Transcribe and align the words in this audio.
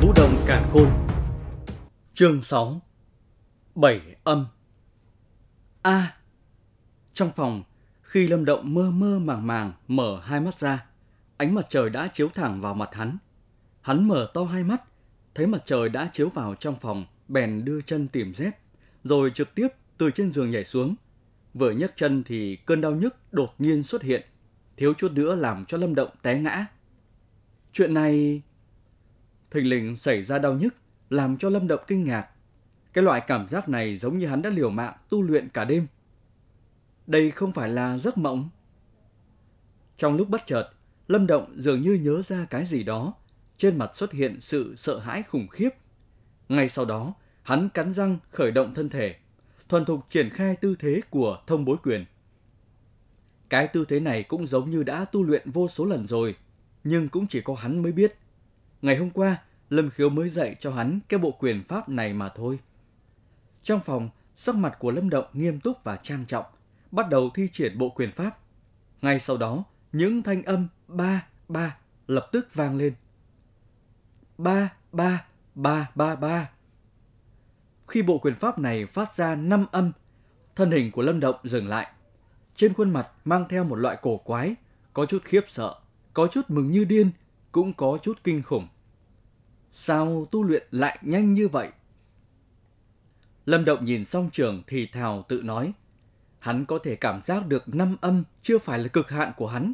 Vũ 0.00 0.12
Đồng 0.16 0.30
Cản 0.46 0.68
Khôn 0.72 0.88
Chương 2.14 2.42
6 2.42 2.80
Bảy 3.74 4.00
âm 4.24 4.46
A 5.82 6.16
Trong 7.14 7.32
phòng, 7.36 7.62
khi 8.02 8.28
Lâm 8.28 8.44
Động 8.44 8.74
mơ 8.74 8.90
mơ 8.90 9.18
màng 9.18 9.46
màng 9.46 9.72
mở 9.88 10.20
hai 10.24 10.40
mắt 10.40 10.58
ra, 10.58 10.86
ánh 11.36 11.54
mặt 11.54 11.66
trời 11.68 11.90
đã 11.90 12.08
chiếu 12.14 12.28
thẳng 12.28 12.60
vào 12.60 12.74
mặt 12.74 12.88
hắn. 12.92 13.18
Hắn 13.80 14.08
mở 14.08 14.30
to 14.34 14.44
hai 14.44 14.64
mắt, 14.64 14.82
thấy 15.34 15.46
mặt 15.46 15.62
trời 15.66 15.88
đã 15.88 16.10
chiếu 16.12 16.28
vào 16.28 16.54
trong 16.54 16.76
phòng, 16.80 17.04
bèn 17.28 17.64
đưa 17.64 17.80
chân 17.80 18.08
tìm 18.08 18.34
dép, 18.34 18.52
rồi 19.04 19.30
trực 19.34 19.54
tiếp 19.54 19.68
từ 19.98 20.10
trên 20.10 20.32
giường 20.32 20.50
nhảy 20.50 20.64
xuống. 20.64 20.94
Vừa 21.54 21.70
nhấc 21.70 21.96
chân 21.96 22.22
thì 22.26 22.56
cơn 22.56 22.80
đau 22.80 22.92
nhức 22.92 23.16
đột 23.32 23.54
nhiên 23.58 23.82
xuất 23.82 24.02
hiện, 24.02 24.22
thiếu 24.76 24.94
chút 24.94 25.12
nữa 25.12 25.34
làm 25.34 25.64
cho 25.64 25.76
Lâm 25.76 25.94
Động 25.94 26.10
té 26.22 26.38
ngã. 26.38 26.66
Chuyện 27.72 27.94
này... 27.94 28.42
Thình 29.50 29.68
lình 29.68 29.96
xảy 29.96 30.22
ra 30.22 30.38
đau 30.38 30.54
nhức, 30.54 30.74
làm 31.10 31.36
cho 31.38 31.50
Lâm 31.50 31.68
Động 31.68 31.80
kinh 31.86 32.04
ngạc. 32.04 32.28
Cái 32.92 33.04
loại 33.04 33.20
cảm 33.26 33.48
giác 33.48 33.68
này 33.68 33.96
giống 33.96 34.18
như 34.18 34.26
hắn 34.26 34.42
đã 34.42 34.50
liều 34.50 34.70
mạng 34.70 34.94
tu 35.08 35.22
luyện 35.22 35.48
cả 35.48 35.64
đêm. 35.64 35.86
Đây 37.06 37.30
không 37.30 37.52
phải 37.52 37.68
là 37.68 37.98
giấc 37.98 38.18
mộng. 38.18 38.48
Trong 39.98 40.16
lúc 40.16 40.28
bất 40.28 40.46
chợt, 40.46 40.70
Lâm 41.08 41.26
Động 41.26 41.54
dường 41.56 41.80
như 41.80 41.92
nhớ 41.92 42.22
ra 42.22 42.46
cái 42.50 42.66
gì 42.66 42.82
đó, 42.82 43.14
trên 43.58 43.78
mặt 43.78 43.90
xuất 43.96 44.12
hiện 44.12 44.40
sự 44.40 44.74
sợ 44.76 44.98
hãi 44.98 45.22
khủng 45.22 45.48
khiếp. 45.48 45.70
Ngay 46.48 46.68
sau 46.68 46.84
đó, 46.84 47.14
hắn 47.42 47.68
cắn 47.68 47.94
răng 47.94 48.18
khởi 48.30 48.50
động 48.50 48.74
thân 48.74 48.88
thể, 48.88 49.14
thuần 49.68 49.84
thục 49.84 50.10
triển 50.10 50.30
khai 50.30 50.56
tư 50.56 50.76
thế 50.78 51.00
của 51.10 51.38
thông 51.46 51.64
bối 51.64 51.76
quyền. 51.82 52.04
Cái 53.48 53.68
tư 53.68 53.84
thế 53.88 54.00
này 54.00 54.22
cũng 54.22 54.46
giống 54.46 54.70
như 54.70 54.82
đã 54.82 55.04
tu 55.04 55.22
luyện 55.22 55.50
vô 55.50 55.68
số 55.68 55.84
lần 55.84 56.06
rồi, 56.06 56.36
nhưng 56.84 57.08
cũng 57.08 57.26
chỉ 57.26 57.40
có 57.40 57.54
hắn 57.54 57.82
mới 57.82 57.92
biết. 57.92 58.18
Ngày 58.86 58.96
hôm 58.96 59.10
qua, 59.10 59.42
Lâm 59.70 59.90
Khiếu 59.90 60.08
mới 60.08 60.30
dạy 60.30 60.56
cho 60.60 60.70
hắn 60.70 61.00
cái 61.08 61.18
bộ 61.18 61.30
quyền 61.30 61.64
pháp 61.64 61.88
này 61.88 62.12
mà 62.12 62.28
thôi. 62.28 62.58
Trong 63.62 63.80
phòng, 63.80 64.10
sắc 64.36 64.54
mặt 64.54 64.76
của 64.78 64.90
Lâm 64.90 65.10
Động 65.10 65.26
nghiêm 65.32 65.60
túc 65.60 65.84
và 65.84 65.96
trang 65.96 66.24
trọng, 66.28 66.44
bắt 66.90 67.08
đầu 67.08 67.30
thi 67.34 67.48
triển 67.52 67.78
bộ 67.78 67.88
quyền 67.88 68.12
pháp. 68.12 68.38
Ngay 69.02 69.20
sau 69.20 69.36
đó, 69.36 69.64
những 69.92 70.22
thanh 70.22 70.42
âm 70.42 70.68
ba 70.88 71.26
ba 71.48 71.76
lập 72.06 72.28
tức 72.32 72.54
vang 72.54 72.76
lên. 72.76 72.94
Ba 74.38 74.72
ba 74.92 75.24
ba 75.54 75.90
ba 75.94 76.16
ba. 76.16 76.50
Khi 77.88 78.02
bộ 78.02 78.18
quyền 78.18 78.34
pháp 78.34 78.58
này 78.58 78.86
phát 78.86 79.16
ra 79.16 79.34
năm 79.34 79.66
âm, 79.72 79.92
thân 80.56 80.70
hình 80.70 80.92
của 80.92 81.02
Lâm 81.02 81.20
Động 81.20 81.36
dừng 81.44 81.68
lại. 81.68 81.86
Trên 82.56 82.74
khuôn 82.74 82.90
mặt 82.90 83.08
mang 83.24 83.44
theo 83.48 83.64
một 83.64 83.76
loại 83.76 83.96
cổ 84.02 84.16
quái, 84.16 84.54
có 84.92 85.06
chút 85.06 85.22
khiếp 85.24 85.44
sợ, 85.48 85.74
có 86.14 86.28
chút 86.32 86.42
mừng 86.48 86.70
như 86.70 86.84
điên, 86.84 87.10
cũng 87.52 87.72
có 87.72 87.98
chút 88.02 88.18
kinh 88.24 88.42
khủng. 88.42 88.68
Sao 89.78 90.28
tu 90.30 90.42
luyện 90.42 90.66
lại 90.70 90.98
nhanh 91.02 91.34
như 91.34 91.48
vậy? 91.48 91.68
Lâm 93.46 93.64
Động 93.64 93.84
nhìn 93.84 94.04
xong 94.04 94.30
trường 94.32 94.62
thì 94.66 94.86
thào 94.86 95.24
tự 95.28 95.42
nói. 95.42 95.72
Hắn 96.38 96.64
có 96.64 96.78
thể 96.78 96.96
cảm 96.96 97.20
giác 97.26 97.46
được 97.46 97.74
năm 97.74 97.96
âm 98.00 98.24
chưa 98.42 98.58
phải 98.58 98.78
là 98.78 98.88
cực 98.88 99.10
hạn 99.10 99.32
của 99.36 99.46
hắn. 99.46 99.72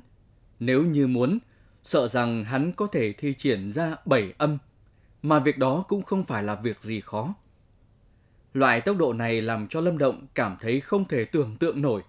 Nếu 0.61 0.83
như 0.83 1.06
muốn, 1.06 1.39
sợ 1.83 2.08
rằng 2.08 2.45
hắn 2.45 2.73
có 2.73 2.86
thể 2.86 3.12
thi 3.12 3.34
triển 3.39 3.73
ra 3.73 3.97
bảy 4.05 4.33
âm, 4.39 4.58
mà 5.23 5.39
việc 5.39 5.58
đó 5.58 5.84
cũng 5.89 6.03
không 6.03 6.25
phải 6.25 6.42
là 6.42 6.55
việc 6.55 6.80
gì 6.83 7.00
khó. 7.00 7.34
Loại 8.55 8.80
tốc 8.80 8.97
độ 8.98 9.12
này 9.12 9.42
làm 9.42 9.69
cho 9.69 9.80
Lâm 9.80 9.98
Động 9.98 10.27
cảm 10.34 10.56
thấy 10.61 10.80
không 10.80 11.08
thể 11.08 11.25
tưởng 11.25 11.56
tượng 11.56 11.83
nổi. 11.83 12.03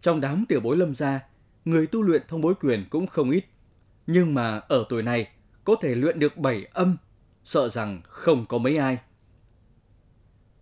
Trong 0.00 0.20
đám 0.20 0.44
tiểu 0.48 0.60
bối 0.60 0.76
Lâm 0.76 0.94
gia, 0.94 1.20
người 1.64 1.86
tu 1.86 2.02
luyện 2.02 2.22
thông 2.28 2.40
bối 2.40 2.54
quyền 2.60 2.84
cũng 2.90 3.06
không 3.06 3.30
ít. 3.30 3.44
Nhưng 4.06 4.34
mà 4.34 4.58
ở 4.58 4.84
tuổi 4.88 5.02
này, 5.02 5.28
có 5.64 5.76
thể 5.80 5.94
luyện 5.94 6.18
được 6.18 6.36
bảy 6.36 6.64
âm, 6.72 6.96
sợ 7.46 7.68
rằng 7.68 8.00
không 8.04 8.46
có 8.46 8.58
mấy 8.58 8.76
ai. 8.76 8.98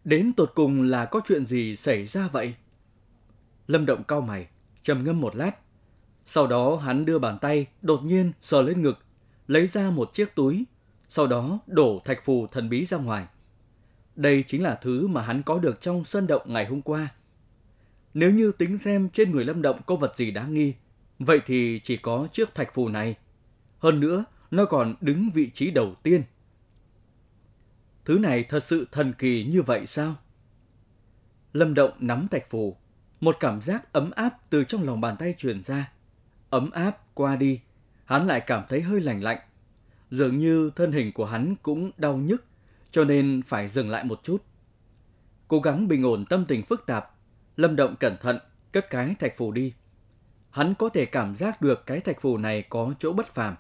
Đến 0.05 0.33
tột 0.33 0.53
cùng 0.55 0.83
là 0.83 1.05
có 1.05 1.21
chuyện 1.29 1.47
gì 1.47 1.77
xảy 1.77 2.07
ra 2.07 2.29
vậy? 2.29 2.55
Lâm 3.67 3.87
Động 3.87 4.05
cau 4.05 4.21
mày, 4.21 4.49
trầm 4.83 5.05
ngâm 5.05 5.21
một 5.21 5.37
lát. 5.37 5.53
Sau 6.27 6.47
đó 6.47 6.77
hắn 6.77 7.05
đưa 7.05 7.19
bàn 7.19 7.39
tay 7.39 7.67
đột 7.83 8.05
nhiên 8.05 8.33
sờ 8.43 8.63
lên 8.63 8.83
ngực, 8.83 8.99
lấy 9.49 9.67
ra 9.67 9.91
một 9.91 10.15
chiếc 10.15 10.35
túi, 10.35 10.65
sau 11.09 11.27
đó 11.27 11.59
đổ 11.67 12.03
thạch 12.05 12.25
phù 12.25 12.47
thần 12.47 12.69
bí 12.69 12.87
ra 12.87 12.99
ngoài. 12.99 13.27
Đây 14.17 14.45
chính 14.49 14.63
là 14.63 14.75
thứ 14.83 15.07
mà 15.07 15.23
hắn 15.23 15.43
có 15.43 15.59
được 15.59 15.81
trong 15.81 16.05
sân 16.05 16.27
động 16.27 16.43
ngày 16.47 16.67
hôm 16.67 16.83
qua. 16.83 17.09
Nếu 18.15 18.31
như 18.31 18.53
tính 18.53 18.79
xem 18.79 19.09
trên 19.09 19.31
người 19.31 19.45
Lâm 19.45 19.63
Động 19.63 19.81
có 19.87 19.97
vật 19.97 20.17
gì 20.17 20.31
đáng 20.31 20.55
nghi, 20.55 20.75
vậy 21.19 21.41
thì 21.47 21.81
chỉ 21.85 21.97
có 21.97 22.29
chiếc 22.33 22.55
thạch 22.55 22.75
phù 22.75 22.89
này. 22.89 23.17
Hơn 23.79 24.01
nữa, 24.01 24.25
nó 24.51 24.65
còn 24.65 24.95
đứng 25.01 25.31
vị 25.35 25.51
trí 25.55 25.71
đầu 25.71 25.95
tiên. 26.03 26.23
Thứ 28.05 28.19
này 28.19 28.45
thật 28.45 28.65
sự 28.65 28.87
thần 28.93 29.13
kỳ 29.19 29.45
như 29.45 29.63
vậy 29.63 29.87
sao? 29.87 30.15
Lâm 31.53 31.75
Động 31.75 31.91
nắm 31.99 32.29
thạch 32.31 32.51
phù, 32.51 32.77
một 33.21 33.37
cảm 33.41 33.63
giác 33.63 33.93
ấm 33.93 34.11
áp 34.11 34.51
từ 34.51 34.65
trong 34.65 34.83
lòng 34.83 35.01
bàn 35.01 35.17
tay 35.19 35.35
truyền 35.39 35.63
ra. 35.63 35.93
Ấm 36.51 36.71
áp 36.71 37.15
qua 37.15 37.37
đi, 37.37 37.61
hắn 38.05 38.27
lại 38.27 38.41
cảm 38.41 38.65
thấy 38.69 38.81
hơi 38.81 39.01
lạnh 39.01 39.23
lạnh. 39.23 39.39
Dường 40.11 40.39
như 40.39 40.71
thân 40.77 40.93
hình 40.93 41.13
của 41.13 41.25
hắn 41.25 41.55
cũng 41.63 41.91
đau 41.97 42.17
nhức, 42.17 42.45
cho 42.91 43.05
nên 43.05 43.43
phải 43.47 43.69
dừng 43.69 43.91
lại 43.91 44.05
một 44.05 44.21
chút. 44.23 44.43
Cố 45.49 45.61
gắng 45.61 45.89
bình 45.89 46.03
ổn 46.03 46.25
tâm 46.25 46.45
tình 46.49 46.63
phức 46.63 46.87
tạp, 46.87 47.11
Lâm 47.57 47.77
Động 47.77 47.97
cẩn 48.01 48.17
thận 48.21 48.39
cất 48.73 48.91
cái 48.91 49.15
thạch 49.19 49.37
phù 49.37 49.53
đi. 49.53 49.75
Hắn 50.51 50.75
có 50.75 50.89
thể 50.89 51.07
cảm 51.07 51.37
giác 51.37 51.63
được 51.63 51.87
cái 51.87 52.01
thạch 52.01 52.21
phù 52.21 52.39
này 52.39 52.63
có 52.69 52.95
chỗ 52.99 53.13
bất 53.13 53.35
phàm. 53.35 53.57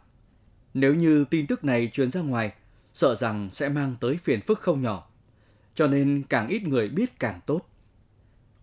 Nếu 0.75 0.95
như 0.95 1.25
tin 1.25 1.47
tức 1.47 1.65
này 1.65 1.91
truyền 1.93 2.11
ra 2.11 2.21
ngoài, 2.21 2.53
sợ 2.95 3.15
rằng 3.15 3.51
sẽ 3.53 3.69
mang 3.69 3.97
tới 4.01 4.19
phiền 4.25 4.41
phức 4.41 4.61
không 4.61 4.83
nhỏ. 4.83 5.11
Cho 5.75 5.87
nên 5.87 6.23
càng 6.29 6.49
ít 6.49 6.63
người 6.63 6.89
biết 6.89 7.19
càng 7.19 7.41
tốt. 7.47 7.61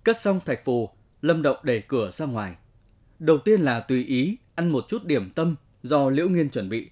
Cất 0.04 0.22
xong 0.22 0.40
thạch 0.46 0.66
phù, 0.66 0.90
Lâm 1.22 1.42
Động 1.42 1.58
đẩy 1.64 1.82
cửa 1.82 2.12
ra 2.12 2.26
ngoài. 2.26 2.56
Đầu 3.20 3.38
tiên 3.38 3.62
là 3.62 3.80
tùy 3.80 4.06
ý 4.06 4.38
ăn 4.56 4.70
một 4.70 4.86
chút 4.90 5.06
điểm 5.06 5.30
tâm 5.30 5.56
do 5.84 6.10
Liễu 6.10 6.30
Nghiên 6.30 6.50
chuẩn 6.50 6.70
bị. 6.70 6.90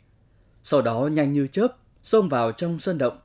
Sau 0.64 0.82
đó 0.82 1.10
nhanh 1.12 1.34
như 1.34 1.48
chớp 1.48 1.68
xông 2.04 2.30
vào 2.30 2.52
trong 2.52 2.80
sân 2.80 2.98
động. 2.98 3.20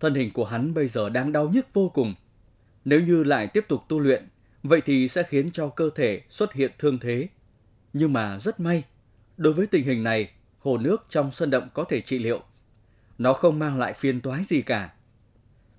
Thân 0.00 0.14
hình 0.14 0.32
của 0.32 0.44
hắn 0.44 0.74
bây 0.74 0.88
giờ 0.88 1.08
đang 1.08 1.32
đau 1.32 1.48
nhức 1.48 1.66
vô 1.72 1.88
cùng. 1.88 2.14
Nếu 2.84 3.00
như 3.00 3.24
lại 3.24 3.46
tiếp 3.46 3.64
tục 3.68 3.82
tu 3.88 4.00
luyện, 4.00 4.28
vậy 4.62 4.80
thì 4.84 5.08
sẽ 5.08 5.22
khiến 5.22 5.50
cho 5.52 5.68
cơ 5.68 5.90
thể 5.94 6.22
xuất 6.28 6.52
hiện 6.52 6.70
thương 6.78 6.98
thế. 6.98 7.28
Nhưng 7.92 8.12
mà 8.12 8.38
rất 8.38 8.60
may, 8.60 8.82
đối 9.36 9.52
với 9.52 9.66
tình 9.66 9.84
hình 9.84 10.02
này, 10.02 10.30
hồ 10.58 10.78
nước 10.78 11.06
trong 11.10 11.30
sân 11.32 11.50
động 11.50 11.68
có 11.74 11.84
thể 11.84 12.00
trị 12.00 12.18
liệu. 12.18 12.42
Nó 13.18 13.32
không 13.32 13.58
mang 13.58 13.78
lại 13.78 13.92
phiền 13.92 14.20
toái 14.20 14.44
gì 14.44 14.62
cả. 14.62 14.90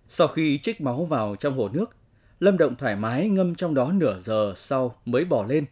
Sau 0.10 0.28
khi 0.28 0.60
trích 0.64 0.82
máu 0.82 1.06
vào 1.06 1.36
trong 1.36 1.58
hồ 1.58 1.70
nước, 1.70 1.96
Lâm 2.40 2.58
Động 2.58 2.76
thoải 2.76 2.96
mái 2.96 3.30
ngâm 3.30 3.56
trong 3.56 3.74
đó 3.74 3.92
nửa 3.92 4.22
giờ 4.22 4.54
sau 4.58 4.96
mới 5.06 5.26
bỏ 5.26 5.44
lên. 5.44 5.66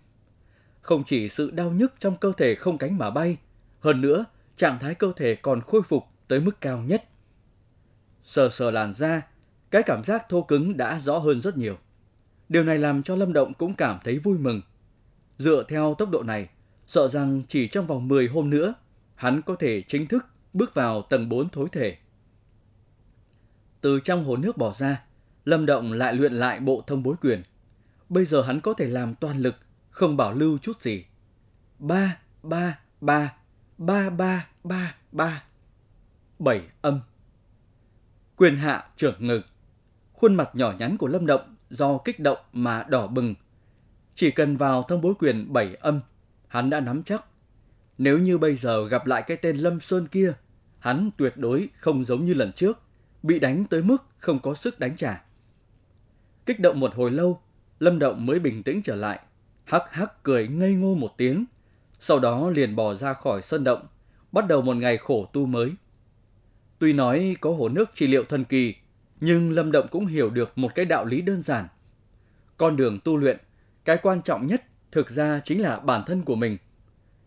Không 0.81 1.03
chỉ 1.07 1.29
sự 1.29 1.51
đau 1.51 1.71
nhức 1.71 1.93
trong 1.99 2.17
cơ 2.17 2.31
thể 2.37 2.55
không 2.55 2.77
cánh 2.77 2.97
mà 2.97 3.09
bay, 3.09 3.37
hơn 3.79 4.01
nữa, 4.01 4.25
trạng 4.57 4.79
thái 4.79 4.95
cơ 4.95 5.11
thể 5.15 5.35
còn 5.35 5.61
khôi 5.61 5.81
phục 5.81 6.03
tới 6.27 6.39
mức 6.39 6.61
cao 6.61 6.77
nhất. 6.77 7.03
Sờ 8.23 8.49
sờ 8.49 8.71
làn 8.71 8.93
da, 8.93 9.21
cái 9.71 9.83
cảm 9.83 10.03
giác 10.03 10.29
thô 10.29 10.41
cứng 10.41 10.77
đã 10.77 10.99
rõ 10.99 11.17
hơn 11.17 11.41
rất 11.41 11.57
nhiều. 11.57 11.77
Điều 12.49 12.63
này 12.63 12.77
làm 12.77 13.03
cho 13.03 13.15
Lâm 13.15 13.33
Động 13.33 13.53
cũng 13.53 13.73
cảm 13.73 13.99
thấy 14.03 14.19
vui 14.19 14.37
mừng. 14.37 14.61
Dựa 15.37 15.63
theo 15.67 15.95
tốc 15.97 16.09
độ 16.09 16.23
này, 16.23 16.49
sợ 16.87 17.07
rằng 17.07 17.43
chỉ 17.47 17.67
trong 17.67 17.87
vòng 17.87 18.07
10 18.07 18.27
hôm 18.27 18.49
nữa, 18.49 18.73
hắn 19.15 19.41
có 19.41 19.55
thể 19.55 19.81
chính 19.87 20.07
thức 20.07 20.25
bước 20.55 20.73
vào 20.73 21.01
tầng 21.01 21.29
4 21.29 21.49
thối 21.49 21.67
thể. 21.71 21.97
Từ 23.81 23.99
trong 23.99 24.25
hồ 24.25 24.37
nước 24.37 24.57
bỏ 24.57 24.73
ra, 24.77 25.03
Lâm 25.45 25.65
Động 25.65 25.93
lại 25.93 26.13
luyện 26.13 26.33
lại 26.33 26.59
bộ 26.59 26.83
thông 26.87 27.03
bối 27.03 27.15
quyền. 27.21 27.43
Bây 28.09 28.25
giờ 28.25 28.41
hắn 28.41 28.61
có 28.61 28.73
thể 28.73 28.87
làm 28.87 29.15
toàn 29.15 29.39
lực, 29.39 29.55
không 29.89 30.17
bảo 30.17 30.33
lưu 30.33 30.57
chút 30.57 30.81
gì. 30.81 31.05
Ba, 31.79 32.19
ba, 32.43 32.79
ba, 33.01 33.33
ba, 33.77 34.09
ba, 34.09 34.49
ba, 34.63 34.95
ba. 35.11 35.43
Bảy 36.39 36.61
âm. 36.81 36.99
Quyền 38.35 38.55
hạ 38.55 38.85
trưởng 38.97 39.27
ngực. 39.27 39.41
Khuôn 40.13 40.35
mặt 40.35 40.49
nhỏ 40.53 40.73
nhắn 40.79 40.97
của 40.97 41.07
Lâm 41.07 41.25
Động 41.25 41.55
do 41.69 41.97
kích 41.97 42.19
động 42.19 42.39
mà 42.53 42.83
đỏ 42.89 43.07
bừng. 43.07 43.35
Chỉ 44.15 44.31
cần 44.31 44.57
vào 44.57 44.83
thông 44.83 45.01
bối 45.01 45.13
quyền 45.19 45.53
bảy 45.53 45.75
âm, 45.75 46.01
hắn 46.47 46.69
đã 46.69 46.79
nắm 46.79 47.03
chắc. 47.03 47.25
Nếu 47.97 48.19
như 48.19 48.37
bây 48.37 48.55
giờ 48.55 48.87
gặp 48.87 49.05
lại 49.05 49.23
cái 49.27 49.37
tên 49.37 49.57
Lâm 49.57 49.79
Sơn 49.79 50.07
kia, 50.07 50.33
hắn 50.85 51.09
tuyệt 51.17 51.33
đối 51.37 51.69
không 51.77 52.05
giống 52.05 52.25
như 52.25 52.33
lần 52.33 52.51
trước, 52.51 52.79
bị 53.23 53.39
đánh 53.39 53.65
tới 53.65 53.81
mức 53.81 53.97
không 54.17 54.39
có 54.39 54.53
sức 54.55 54.79
đánh 54.79 54.97
trả. 54.97 55.23
Kích 56.45 56.59
động 56.59 56.79
một 56.79 56.95
hồi 56.95 57.11
lâu, 57.11 57.41
Lâm 57.79 57.99
Động 57.99 58.25
mới 58.25 58.39
bình 58.39 58.63
tĩnh 58.63 58.81
trở 58.81 58.95
lại, 58.95 59.19
hắc 59.63 59.83
hắc 59.91 60.23
cười 60.23 60.47
ngây 60.47 60.73
ngô 60.73 60.95
một 60.95 61.17
tiếng, 61.17 61.45
sau 61.99 62.19
đó 62.19 62.49
liền 62.49 62.75
bò 62.75 62.93
ra 62.93 63.13
khỏi 63.13 63.41
sân 63.41 63.63
động, 63.63 63.87
bắt 64.31 64.47
đầu 64.47 64.61
một 64.61 64.77
ngày 64.77 64.97
khổ 64.97 65.29
tu 65.33 65.45
mới. 65.45 65.71
Tuy 66.79 66.93
nói 66.93 67.35
có 67.41 67.51
hồ 67.51 67.69
nước 67.69 67.89
trị 67.95 68.07
liệu 68.07 68.23
thần 68.23 68.45
kỳ, 68.45 68.75
nhưng 69.19 69.51
Lâm 69.51 69.71
Động 69.71 69.87
cũng 69.91 70.05
hiểu 70.05 70.29
được 70.29 70.57
một 70.57 70.75
cái 70.75 70.85
đạo 70.85 71.05
lý 71.05 71.21
đơn 71.21 71.43
giản. 71.43 71.67
Con 72.57 72.75
đường 72.75 72.99
tu 73.03 73.17
luyện, 73.17 73.37
cái 73.85 73.97
quan 74.01 74.21
trọng 74.21 74.47
nhất 74.47 74.63
thực 74.91 75.09
ra 75.09 75.41
chính 75.45 75.61
là 75.61 75.79
bản 75.79 76.03
thân 76.07 76.21
của 76.21 76.35
mình. 76.35 76.57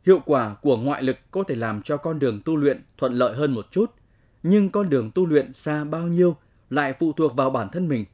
Hiệu 0.09 0.21
quả 0.25 0.55
của 0.55 0.77
ngoại 0.77 1.03
lực 1.03 1.17
có 1.31 1.45
thể 1.49 1.55
làm 1.55 1.83
cho 1.83 1.97
con 1.97 2.19
đường 2.19 2.41
tu 2.45 2.57
luyện 2.57 2.83
thuận 2.97 3.13
lợi 3.13 3.37
hơn 3.37 3.55
một 3.55 3.67
chút, 3.71 3.95
nhưng 4.43 4.71
con 4.71 4.91
đường 4.91 5.11
tu 5.15 5.27
luyện 5.27 5.53
xa 5.53 5.85
bao 5.85 6.07
nhiêu 6.07 6.37
lại 6.71 6.93
phụ 6.93 7.13
thuộc 7.13 7.37
vào 7.37 7.51
bản 7.51 7.69
thân 7.73 7.89
mình. 7.89 8.05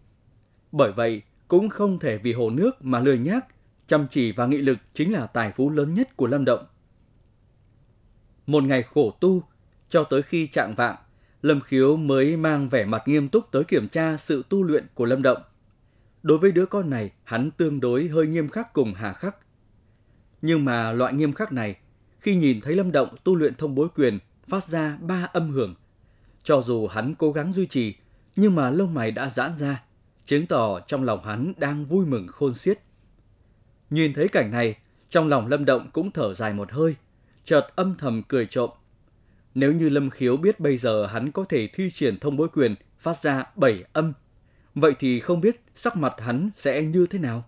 Bởi 0.73 0.93
vậy, 0.93 1.23
cũng 1.49 1.69
không 1.69 1.99
thể 1.99 2.19
vì 2.19 2.33
hồ 2.33 2.51
nước 2.51 2.85
mà 2.85 3.01
lười 3.01 3.19
nhác, 3.19 3.47
chăm 3.89 4.07
chỉ 4.11 4.33
và 4.33 4.47
nghị 4.47 4.59
lực 4.59 4.79
chính 4.95 5.13
là 5.13 5.27
tài 5.27 5.53
phú 5.53 5.71
lớn 5.71 5.95
nhất 5.95 6.17
của 6.17 6.27
Lâm 6.27 6.45
Động. 6.45 6.67
Một 8.47 8.65
ngày 8.65 8.83
khổ 8.83 9.11
tu, 9.21 9.43
cho 9.91 10.05
tới 10.05 10.23
khi 10.23 10.47
trạng 10.47 10.75
vạng, 10.75 10.97
Lâm 11.43 11.61
Khiếu 11.61 11.97
mới 11.97 12.37
mang 12.37 12.69
vẻ 12.69 12.85
mặt 12.85 13.03
nghiêm 13.07 13.29
túc 13.29 13.51
tới 13.51 13.65
kiểm 13.65 13.89
tra 13.89 14.17
sự 14.17 14.45
tu 14.49 14.63
luyện 14.63 14.87
của 14.95 15.05
Lâm 15.05 15.23
Động. 15.23 15.43
Đối 16.23 16.39
với 16.39 16.53
đứa 16.53 16.67
con 16.67 16.91
này, 16.91 17.11
hắn 17.25 17.51
tương 17.51 17.81
đối 17.81 18.09
hơi 18.09 18.27
nghiêm 18.27 18.49
khắc 18.49 18.73
cùng 18.73 18.95
hà 18.95 19.13
khắc. 19.13 19.37
Nhưng 20.43 20.65
mà 20.65 20.93
loại 20.93 21.13
nghiêm 21.13 21.33
khắc 21.33 21.53
này, 21.53 21.77
khi 22.25 22.37
nhìn 22.37 22.61
thấy 22.61 22.75
Lâm 22.75 22.93
Động 22.93 23.09
tu 23.25 23.37
luyện 23.37 23.55
thông 23.55 23.75
bối 23.75 23.89
quyền 23.97 24.19
phát 24.49 24.69
ra 24.69 24.99
ba 25.01 25.29
âm 25.33 25.51
hưởng, 25.51 25.75
cho 26.45 26.63
dù 26.67 26.87
hắn 26.87 27.15
cố 27.15 27.33
gắng 27.33 27.53
duy 27.53 27.67
trì, 27.67 27.95
nhưng 28.37 28.55
mà 28.55 28.71
lông 28.71 28.95
mày 28.95 29.11
đã 29.11 29.31
giãn 29.31 29.59
ra, 29.59 29.83
chứng 30.27 30.47
tỏ 30.47 30.81
trong 30.81 31.05
lòng 31.05 31.25
hắn 31.25 31.53
đang 31.57 31.85
vui 31.85 32.07
mừng 32.07 32.27
khôn 32.27 32.55
xiết. 32.55 32.79
Nhìn 33.91 34.15
thấy 34.15 34.29
cảnh 34.29 34.51
này, 34.51 34.77
trong 35.11 35.29
lòng 35.29 35.47
Lâm 35.47 35.65
Động 35.65 35.91
cũng 35.93 36.11
thở 36.11 36.35
dài 36.35 36.53
một 36.53 36.73
hơi, 36.73 36.95
chợt 37.45 37.67
âm 37.77 37.95
thầm 37.99 38.23
cười 38.29 38.47
trộm. 38.47 38.71
Nếu 39.55 39.73
như 39.73 39.89
Lâm 39.89 40.11
Khiếu 40.11 40.37
biết 40.37 40.61
bây 40.61 40.79
giờ 40.79 41.07
hắn 41.07 41.33
có 41.33 41.45
thể 41.49 41.69
thi 41.75 41.91
triển 41.95 42.19
thông 42.19 42.37
bối 42.37 42.49
quyền 42.49 42.75
phát 42.99 43.23
ra 43.23 43.45
bảy 43.57 43.85
âm, 43.93 44.13
vậy 44.75 44.93
thì 44.99 45.21
không 45.21 45.41
biết 45.41 45.61
sắc 45.77 45.97
mặt 45.97 46.15
hắn 46.19 46.51
sẽ 46.57 46.83
như 46.83 47.07
thế 47.11 47.19
nào. 47.19 47.45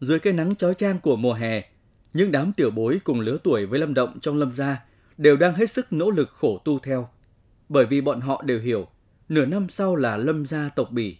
Dưới 0.00 0.18
cái 0.18 0.32
nắng 0.32 0.56
chói 0.56 0.74
chang 0.74 1.00
của 1.00 1.16
mùa 1.16 1.34
hè, 1.34 1.69
những 2.14 2.32
đám 2.32 2.52
tiểu 2.52 2.70
bối 2.70 3.00
cùng 3.04 3.20
lứa 3.20 3.38
tuổi 3.44 3.66
với 3.66 3.78
Lâm 3.78 3.94
Động 3.94 4.20
trong 4.20 4.36
Lâm 4.36 4.54
gia 4.54 4.84
đều 5.18 5.36
đang 5.36 5.54
hết 5.54 5.70
sức 5.70 5.92
nỗ 5.92 6.10
lực 6.10 6.30
khổ 6.30 6.60
tu 6.64 6.78
theo. 6.78 7.08
Bởi 7.68 7.86
vì 7.86 8.00
bọn 8.00 8.20
họ 8.20 8.42
đều 8.46 8.60
hiểu, 8.60 8.86
nửa 9.28 9.46
năm 9.46 9.68
sau 9.68 9.96
là 9.96 10.16
Lâm 10.16 10.46
gia 10.46 10.68
tộc 10.68 10.90
bỉ. 10.90 11.16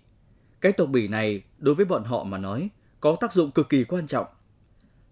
Cái 0.61 0.73
tộc 0.73 0.89
bỉ 0.89 1.09
này 1.09 1.43
đối 1.59 1.75
với 1.75 1.85
bọn 1.85 2.05
họ 2.05 2.25
mà 2.25 2.39
nói 2.39 2.69
có 3.01 3.17
tác 3.21 3.33
dụng 3.33 3.51
cực 3.51 3.69
kỳ 3.69 3.85
quan 3.85 4.07
trọng. 4.07 4.27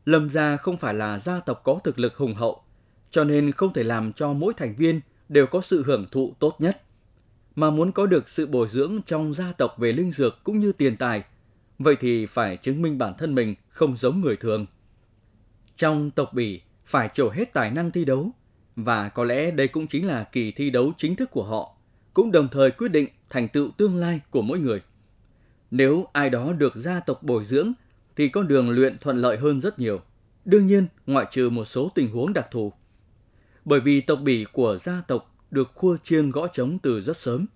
Lâm 0.04 0.30
gia 0.30 0.56
không 0.56 0.76
phải 0.76 0.94
là 0.94 1.18
gia 1.18 1.40
tộc 1.40 1.60
có 1.64 1.80
thực 1.84 1.98
lực 1.98 2.16
hùng 2.16 2.34
hậu, 2.34 2.62
cho 3.10 3.24
nên 3.24 3.52
không 3.52 3.72
thể 3.72 3.82
làm 3.82 4.12
cho 4.12 4.32
mỗi 4.32 4.54
thành 4.56 4.74
viên 4.74 5.00
đều 5.28 5.46
có 5.46 5.60
sự 5.60 5.82
hưởng 5.82 6.06
thụ 6.10 6.34
tốt 6.38 6.56
nhất. 6.58 6.82
Mà 7.54 7.70
muốn 7.70 7.92
có 7.92 8.06
được 8.06 8.28
sự 8.28 8.46
bồi 8.46 8.68
dưỡng 8.72 9.00
trong 9.06 9.34
gia 9.34 9.52
tộc 9.52 9.78
về 9.78 9.92
linh 9.92 10.12
dược 10.12 10.44
cũng 10.44 10.58
như 10.58 10.72
tiền 10.72 10.96
tài, 10.96 11.22
vậy 11.78 11.96
thì 12.00 12.26
phải 12.26 12.56
chứng 12.56 12.82
minh 12.82 12.98
bản 12.98 13.14
thân 13.18 13.34
mình 13.34 13.54
không 13.68 13.96
giống 13.96 14.20
người 14.20 14.36
thường. 14.36 14.66
Trong 15.78 16.10
tộc 16.10 16.32
bỉ 16.32 16.60
phải 16.84 17.10
trổ 17.14 17.30
hết 17.30 17.52
tài 17.52 17.70
năng 17.70 17.90
thi 17.90 18.04
đấu, 18.04 18.30
và 18.76 19.08
có 19.08 19.24
lẽ 19.24 19.50
đây 19.50 19.68
cũng 19.68 19.86
chính 19.86 20.06
là 20.06 20.24
kỳ 20.24 20.52
thi 20.52 20.70
đấu 20.70 20.92
chính 20.98 21.16
thức 21.16 21.30
của 21.30 21.44
họ, 21.44 21.76
cũng 22.14 22.32
đồng 22.32 22.48
thời 22.48 22.70
quyết 22.70 22.88
định 22.88 23.08
thành 23.30 23.48
tựu 23.48 23.70
tương 23.70 23.96
lai 23.96 24.20
của 24.30 24.42
mỗi 24.42 24.58
người. 24.58 24.82
Nếu 25.70 26.06
ai 26.12 26.30
đó 26.30 26.52
được 26.52 26.76
gia 26.76 27.00
tộc 27.00 27.22
bồi 27.22 27.44
dưỡng 27.44 27.72
thì 28.16 28.28
con 28.28 28.48
đường 28.48 28.70
luyện 28.70 28.98
thuận 28.98 29.16
lợi 29.16 29.36
hơn 29.36 29.60
rất 29.60 29.78
nhiều. 29.78 30.00
Đương 30.44 30.66
nhiên, 30.66 30.86
ngoại 31.06 31.26
trừ 31.30 31.50
một 31.50 31.64
số 31.64 31.92
tình 31.94 32.10
huống 32.10 32.32
đặc 32.32 32.46
thù. 32.50 32.72
Bởi 33.64 33.80
vì 33.80 34.00
tộc 34.00 34.18
bỉ 34.22 34.44
của 34.52 34.78
gia 34.82 35.02
tộc 35.08 35.34
được 35.50 35.70
khua 35.74 35.96
chiêng 36.04 36.30
gõ 36.30 36.46
trống 36.46 36.78
từ 36.78 37.00
rất 37.00 37.18
sớm, 37.18 37.46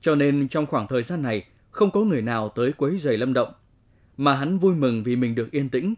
cho 0.00 0.14
nên 0.14 0.48
trong 0.48 0.66
khoảng 0.66 0.88
thời 0.88 1.02
gian 1.02 1.22
này 1.22 1.46
không 1.70 1.90
có 1.90 2.00
người 2.00 2.22
nào 2.22 2.48
tới 2.48 2.72
quấy 2.72 2.98
rầy 2.98 3.18
Lâm 3.18 3.32
Động, 3.32 3.52
mà 4.16 4.36
hắn 4.36 4.58
vui 4.58 4.74
mừng 4.74 5.02
vì 5.02 5.16
mình 5.16 5.34
được 5.34 5.50
yên 5.50 5.68
tĩnh. 5.68 5.94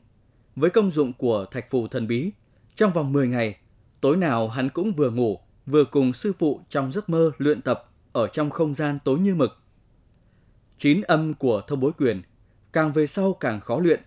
Với 0.56 0.70
công 0.70 0.90
dụng 0.90 1.12
của 1.12 1.46
thạch 1.50 1.70
phù 1.70 1.88
thần 1.88 2.06
bí, 2.06 2.32
trong 2.76 2.92
vòng 2.92 3.12
10 3.12 3.28
ngày, 3.28 3.56
tối 4.00 4.16
nào 4.16 4.48
hắn 4.48 4.68
cũng 4.68 4.92
vừa 4.92 5.10
ngủ, 5.10 5.38
vừa 5.66 5.84
cùng 5.84 6.12
sư 6.12 6.32
phụ 6.38 6.60
trong 6.70 6.92
giấc 6.92 7.08
mơ 7.08 7.30
luyện 7.38 7.62
tập 7.62 7.90
ở 8.12 8.28
trong 8.28 8.50
không 8.50 8.74
gian 8.74 8.98
tối 9.04 9.18
như 9.18 9.34
mực. 9.34 9.58
Chín 10.78 11.00
âm 11.00 11.34
của 11.34 11.62
thông 11.66 11.80
bối 11.80 11.92
quyền, 11.98 12.22
càng 12.72 12.92
về 12.92 13.06
sau 13.06 13.32
càng 13.32 13.60
khó 13.60 13.80
luyện, 13.80 14.00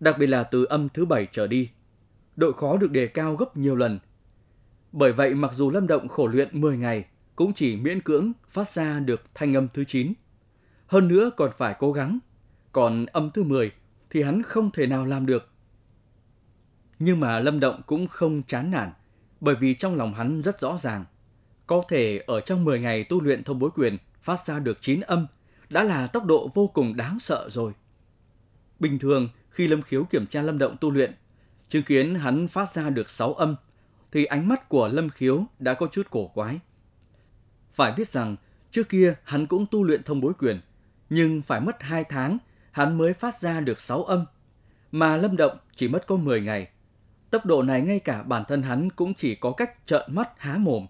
đặc 0.00 0.16
biệt 0.18 0.26
là 0.26 0.42
từ 0.42 0.64
âm 0.64 0.88
thứ 0.88 1.04
bảy 1.04 1.26
trở 1.32 1.46
đi. 1.46 1.70
Độ 2.36 2.52
khó 2.52 2.76
được 2.76 2.90
đề 2.90 3.06
cao 3.06 3.36
gấp 3.36 3.56
nhiều 3.56 3.76
lần. 3.76 3.98
Bởi 4.92 5.12
vậy 5.12 5.34
mặc 5.34 5.50
dù 5.54 5.70
Lâm 5.70 5.86
Động 5.86 6.08
khổ 6.08 6.26
luyện 6.26 6.60
10 6.60 6.78
ngày, 6.78 7.04
cũng 7.36 7.52
chỉ 7.54 7.76
miễn 7.76 8.00
cưỡng 8.00 8.32
phát 8.48 8.74
ra 8.74 9.00
được 9.00 9.22
thanh 9.34 9.56
âm 9.56 9.68
thứ 9.74 9.84
9. 9.84 10.12
Hơn 10.86 11.08
nữa 11.08 11.30
còn 11.36 11.50
phải 11.58 11.76
cố 11.78 11.92
gắng, 11.92 12.18
còn 12.72 13.06
âm 13.06 13.30
thứ 13.30 13.42
10 13.42 13.70
thì 14.10 14.22
hắn 14.22 14.42
không 14.42 14.70
thể 14.70 14.86
nào 14.86 15.06
làm 15.06 15.26
được. 15.26 15.48
Nhưng 16.98 17.20
mà 17.20 17.40
Lâm 17.40 17.60
Động 17.60 17.82
cũng 17.86 18.08
không 18.08 18.42
chán 18.42 18.70
nản, 18.70 18.92
bởi 19.40 19.54
vì 19.54 19.74
trong 19.74 19.94
lòng 19.94 20.14
hắn 20.14 20.42
rất 20.42 20.60
rõ 20.60 20.78
ràng, 20.82 21.04
có 21.66 21.82
thể 21.88 22.22
ở 22.26 22.40
trong 22.40 22.64
10 22.64 22.80
ngày 22.80 23.04
tu 23.04 23.20
luyện 23.20 23.44
thông 23.44 23.58
bối 23.58 23.70
quyền 23.74 23.96
phát 24.22 24.46
ra 24.46 24.58
được 24.58 24.82
9 24.82 25.00
âm 25.00 25.26
đã 25.68 25.82
là 25.82 26.06
tốc 26.06 26.24
độ 26.24 26.50
vô 26.54 26.66
cùng 26.66 26.96
đáng 26.96 27.18
sợ 27.18 27.48
rồi. 27.50 27.72
Bình 28.78 28.98
thường, 28.98 29.28
khi 29.50 29.68
Lâm 29.68 29.82
Khiếu 29.82 30.04
kiểm 30.04 30.26
tra 30.26 30.42
Lâm 30.42 30.58
Động 30.58 30.76
tu 30.80 30.90
luyện, 30.90 31.14
chứng 31.68 31.82
kiến 31.82 32.14
hắn 32.14 32.48
phát 32.48 32.74
ra 32.74 32.90
được 32.90 33.10
6 33.10 33.34
âm, 33.34 33.56
thì 34.12 34.24
ánh 34.24 34.48
mắt 34.48 34.68
của 34.68 34.88
Lâm 34.88 35.10
Khiếu 35.10 35.44
đã 35.58 35.74
có 35.74 35.86
chút 35.92 36.06
cổ 36.10 36.26
quái. 36.26 36.58
Phải 37.72 37.92
biết 37.92 38.12
rằng, 38.12 38.36
trước 38.70 38.88
kia 38.88 39.14
hắn 39.24 39.46
cũng 39.46 39.66
tu 39.70 39.84
luyện 39.84 40.02
thông 40.02 40.20
bối 40.20 40.32
quyền, 40.38 40.60
nhưng 41.10 41.42
phải 41.42 41.60
mất 41.60 41.82
2 41.82 42.04
tháng 42.04 42.38
hắn 42.70 42.98
mới 42.98 43.12
phát 43.12 43.40
ra 43.40 43.60
được 43.60 43.80
6 43.80 44.04
âm, 44.04 44.24
mà 44.92 45.16
Lâm 45.16 45.36
Động 45.36 45.58
chỉ 45.76 45.88
mất 45.88 46.06
có 46.06 46.16
10 46.16 46.40
ngày. 46.40 46.68
Tốc 47.36 47.46
độ 47.46 47.62
này 47.62 47.82
ngay 47.82 48.00
cả 48.00 48.22
bản 48.22 48.44
thân 48.48 48.62
hắn 48.62 48.90
cũng 48.90 49.14
chỉ 49.14 49.34
có 49.34 49.52
cách 49.52 49.86
trợn 49.86 50.02
mắt 50.08 50.28
há 50.36 50.56
mồm. 50.58 50.86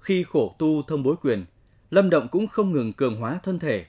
Khi 0.00 0.24
khổ 0.24 0.54
tu 0.58 0.82
thông 0.82 1.02
bối 1.02 1.16
quyền, 1.22 1.44
Lâm 1.90 2.10
Động 2.10 2.28
cũng 2.28 2.46
không 2.46 2.72
ngừng 2.72 2.92
cường 2.92 3.16
hóa 3.16 3.40
thân 3.42 3.58
thể. 3.58 3.86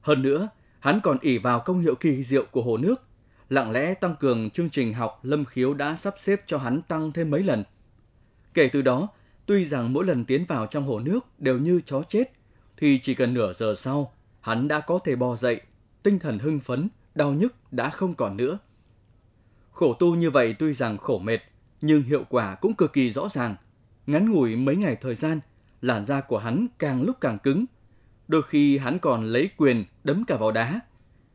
Hơn 0.00 0.22
nữa, 0.22 0.48
hắn 0.80 1.00
còn 1.02 1.18
ỉ 1.20 1.38
vào 1.38 1.60
công 1.60 1.80
hiệu 1.80 1.94
kỳ 1.94 2.24
diệu 2.24 2.44
của 2.50 2.62
hồ 2.62 2.76
nước, 2.76 3.02
lặng 3.48 3.70
lẽ 3.70 3.94
tăng 3.94 4.16
cường 4.16 4.50
chương 4.50 4.70
trình 4.70 4.94
học 4.94 5.20
Lâm 5.22 5.44
Khiếu 5.44 5.74
đã 5.74 5.96
sắp 5.96 6.14
xếp 6.22 6.42
cho 6.46 6.58
hắn 6.58 6.82
tăng 6.82 7.12
thêm 7.12 7.30
mấy 7.30 7.42
lần. 7.42 7.64
Kể 8.54 8.68
từ 8.72 8.82
đó, 8.82 9.08
tuy 9.46 9.64
rằng 9.64 9.92
mỗi 9.92 10.04
lần 10.04 10.24
tiến 10.24 10.44
vào 10.48 10.66
trong 10.66 10.86
hồ 10.86 10.98
nước 10.98 11.20
đều 11.38 11.58
như 11.58 11.80
chó 11.86 12.02
chết, 12.08 12.32
thì 12.76 13.00
chỉ 13.02 13.14
cần 13.14 13.34
nửa 13.34 13.52
giờ 13.52 13.74
sau, 13.78 14.12
hắn 14.40 14.68
đã 14.68 14.80
có 14.80 14.98
thể 15.04 15.16
bò 15.16 15.36
dậy, 15.36 15.60
tinh 16.02 16.18
thần 16.18 16.38
hưng 16.38 16.60
phấn, 16.60 16.88
đau 17.14 17.32
nhức 17.32 17.54
đã 17.70 17.90
không 17.90 18.14
còn 18.14 18.36
nữa. 18.36 18.58
Khổ 19.76 19.94
tu 19.94 20.14
như 20.14 20.30
vậy 20.30 20.54
tuy 20.58 20.72
rằng 20.72 20.98
khổ 20.98 21.18
mệt, 21.18 21.38
nhưng 21.80 22.02
hiệu 22.02 22.24
quả 22.28 22.54
cũng 22.54 22.74
cực 22.74 22.92
kỳ 22.92 23.12
rõ 23.12 23.28
ràng. 23.34 23.56
Ngắn 24.06 24.32
ngủi 24.32 24.56
mấy 24.56 24.76
ngày 24.76 24.96
thời 25.00 25.14
gian, 25.14 25.40
làn 25.80 26.04
da 26.04 26.20
của 26.20 26.38
hắn 26.38 26.66
càng 26.78 27.02
lúc 27.02 27.16
càng 27.20 27.38
cứng. 27.38 27.64
Đôi 28.28 28.42
khi 28.42 28.78
hắn 28.78 28.98
còn 28.98 29.24
lấy 29.24 29.50
quyền 29.56 29.84
đấm 30.04 30.24
cả 30.24 30.36
vào 30.36 30.52
đá. 30.52 30.80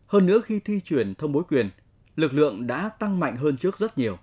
Hơn 0.07 0.25
nữa 0.25 0.41
khi 0.45 0.59
thi 0.59 0.79
chuyển 0.79 1.15
thông 1.15 1.31
bối 1.31 1.43
quyền, 1.49 1.69
lực 2.15 2.33
lượng 2.33 2.67
đã 2.67 2.89
tăng 2.89 3.19
mạnh 3.19 3.37
hơn 3.37 3.57
trước 3.57 3.79
rất 3.79 3.97
nhiều. 3.97 4.17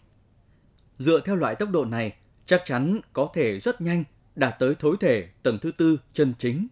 Dựa 0.99 1.21
theo 1.25 1.37
loại 1.37 1.54
tốc 1.54 1.71
độ 1.71 1.85
này, 1.85 2.16
chắc 2.47 2.62
chắn 2.66 3.00
có 3.12 3.31
thể 3.35 3.61
rất 3.61 3.81
nhanh 3.81 4.04
đạt 4.37 4.54
tới 4.59 4.75
thối 4.78 4.97
thể 5.00 5.28
tầng 5.42 5.59
thứ 5.62 5.73
tư 5.73 5.97
chân 6.12 6.35
chính. 6.38 6.66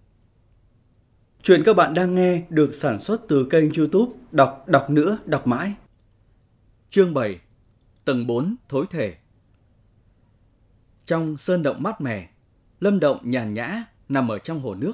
Chuyện 1.42 1.62
các 1.64 1.76
bạn 1.76 1.94
đang 1.94 2.14
nghe 2.14 2.42
được 2.49 2.75
sản 2.75 3.00
xuất 3.00 3.20
từ 3.28 3.49
kênh 3.50 3.73
youtube 3.73 4.12
Đọc 4.32 4.64
Đọc 4.66 4.90
Nữa 4.90 5.18
Đọc 5.26 5.47
Mãi. 5.47 5.75
Chương 6.90 7.14
7 7.14 7.40
Tầng 8.06 8.26
4 8.26 8.56
Thối 8.68 8.86
thể 8.90 9.16
Trong 11.06 11.36
sơn 11.36 11.62
động 11.62 11.82
mát 11.82 12.00
mẻ, 12.00 12.28
Lâm 12.80 13.00
Động 13.00 13.18
nhàn 13.22 13.54
nhã 13.54 13.84
nằm 14.08 14.28
ở 14.28 14.38
trong 14.38 14.60
hồ 14.60 14.75
nước, 14.75 14.92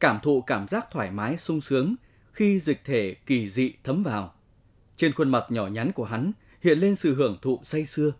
cảm 0.00 0.18
thụ 0.22 0.40
cảm 0.40 0.68
giác 0.68 0.86
thoải 0.90 1.10
mái 1.10 1.36
sung 1.36 1.60
sướng 1.60 1.94
khi 2.32 2.60
dịch 2.60 2.80
thể 2.84 3.16
kỳ 3.26 3.50
dị 3.50 3.72
thấm 3.84 4.02
vào. 4.02 4.34
Trên 4.96 5.12
khuôn 5.12 5.28
mặt 5.28 5.44
nhỏ 5.48 5.66
nhắn 5.66 5.92
của 5.92 6.04
hắn 6.04 6.32
hiện 6.62 6.78
lên 6.78 6.96
sự 6.96 7.14
hưởng 7.14 7.38
thụ 7.42 7.60
say 7.64 7.86
sưa. 7.86 8.12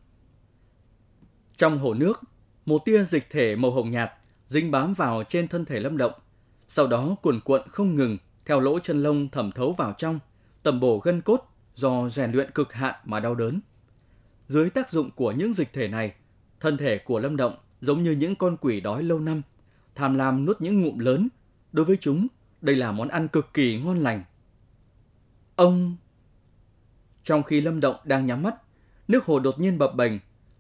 Trong 1.57 1.79
hồ 1.79 1.95
nước, 1.95 2.21
một 2.67 2.85
tia 2.85 3.05
dịch 3.05 3.27
thể 3.31 3.57
màu 3.57 3.71
hồng 3.71 3.91
nhạt 3.91 4.13
dính 4.49 4.71
bám 4.71 4.95
vào 4.95 5.25
trên 5.25 5.49
thân 5.49 5.65
thể 5.65 5.81
Lâm 5.81 5.97
Động, 5.97 6.13
sau 6.69 6.87
đó 6.87 7.17
cuồn 7.23 7.41
cuộn 7.41 7.63
không 7.69 7.95
ngừng 7.95 8.19
theo 8.45 8.61
lỗ 8.61 8.79
chân 8.79 9.03
lông 9.03 9.29
thẩm 9.29 9.53
thấu 9.53 9.73
vào 9.73 9.95
trong, 9.99 10.19
tầm 10.63 10.81
bổ 10.81 10.99
gân 10.99 11.21
cốt 11.21 11.55
do 11.75 12.09
rèn 12.09 12.33
luyện 12.33 12.51
cực 12.51 12.73
hạn 12.73 12.95
mà 13.05 13.21
đau 13.21 13.35
đớn. 13.35 13.61
Dưới 14.49 14.71
tác 14.71 14.91
dụng 14.91 15.11
của 15.11 15.33
những 15.33 15.55
dịch 15.55 15.73
thể 15.73 15.89
này, 15.89 16.15
thân 16.61 16.77
thể 16.77 16.99
của 16.99 17.19
Lâm 17.19 17.37
Động 17.37 17.57
giống 17.81 18.03
như 18.03 18.11
những 18.11 18.37
con 18.37 18.57
quỷ 18.61 18.81
đói 18.81 19.03
lâu 19.03 19.21
năm, 19.21 19.43
tham 19.95 20.15
lam 20.15 20.45
nuốt 20.45 20.61
những 20.61 20.83
ngụm 20.83 20.99
lớn. 20.99 21.29
Đối 21.73 21.85
với 21.85 21.97
chúng, 22.01 22.27
đây 22.61 22.77
là 22.77 22.93
món 22.93 23.09
ăn 23.09 23.29
cực 23.29 23.55
kỳ 23.55 23.81
ngon 23.81 23.99
lành. 23.99 24.25
Ông... 25.57 25.97
Trong 27.25 27.43
khi 27.43 27.61
Lâm 27.61 27.81
Động 27.81 27.97
đang 28.05 28.27
nhắm 28.27 28.43
mắt, 28.43 28.55
nước 29.09 29.25
hồ 29.25 29.39
đột 29.39 29.61
nhiên 29.61 29.79
bập 29.79 29.95
bềnh. 29.95 30.13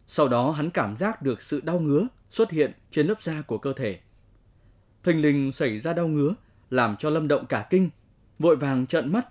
Sau 0.06 0.28
đó 0.28 0.50
hắn 0.50 0.70
cảm 0.70 0.96
giác 0.96 1.22
được 1.22 1.42
sự 1.42 1.60
đau 1.60 1.80
ngứa 1.80 2.06
xuất 2.30 2.50
hiện 2.50 2.72
trên 2.92 3.06
lớp 3.06 3.22
da 3.22 3.42
của 3.42 3.58
cơ 3.58 3.72
thể. 3.72 4.00
Thình 5.04 5.20
lình 5.20 5.52
xảy 5.52 5.80
ra 5.80 5.92
đau 5.92 6.08
ngứa, 6.08 6.34
làm 6.70 6.96
cho 6.96 7.10
Lâm 7.10 7.28
Động 7.28 7.46
cả 7.46 7.66
kinh, 7.70 7.90
vội 8.38 8.56
vàng 8.56 8.86
trợn 8.86 9.12
mắt. 9.12 9.28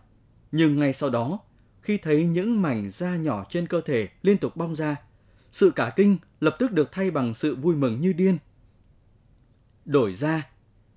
Nhưng 0.51 0.79
ngay 0.79 0.93
sau 0.93 1.09
đó, 1.09 1.39
khi 1.87 1.97
thấy 1.97 2.25
những 2.25 2.61
mảnh 2.61 2.89
da 2.91 3.15
nhỏ 3.15 3.45
trên 3.49 3.67
cơ 3.67 3.81
thể 3.81 4.07
liên 4.21 4.37
tục 4.37 4.55
bong 4.55 4.75
ra, 4.75 4.95
sự 5.51 5.71
cả 5.75 5.93
kinh 5.95 6.17
lập 6.39 6.55
tức 6.59 6.71
được 6.71 6.91
thay 6.91 7.11
bằng 7.11 7.33
sự 7.33 7.55
vui 7.55 7.75
mừng 7.75 8.01
như 8.01 8.13
điên. 8.13 8.37
đổi 9.85 10.15
ra. 10.15 10.49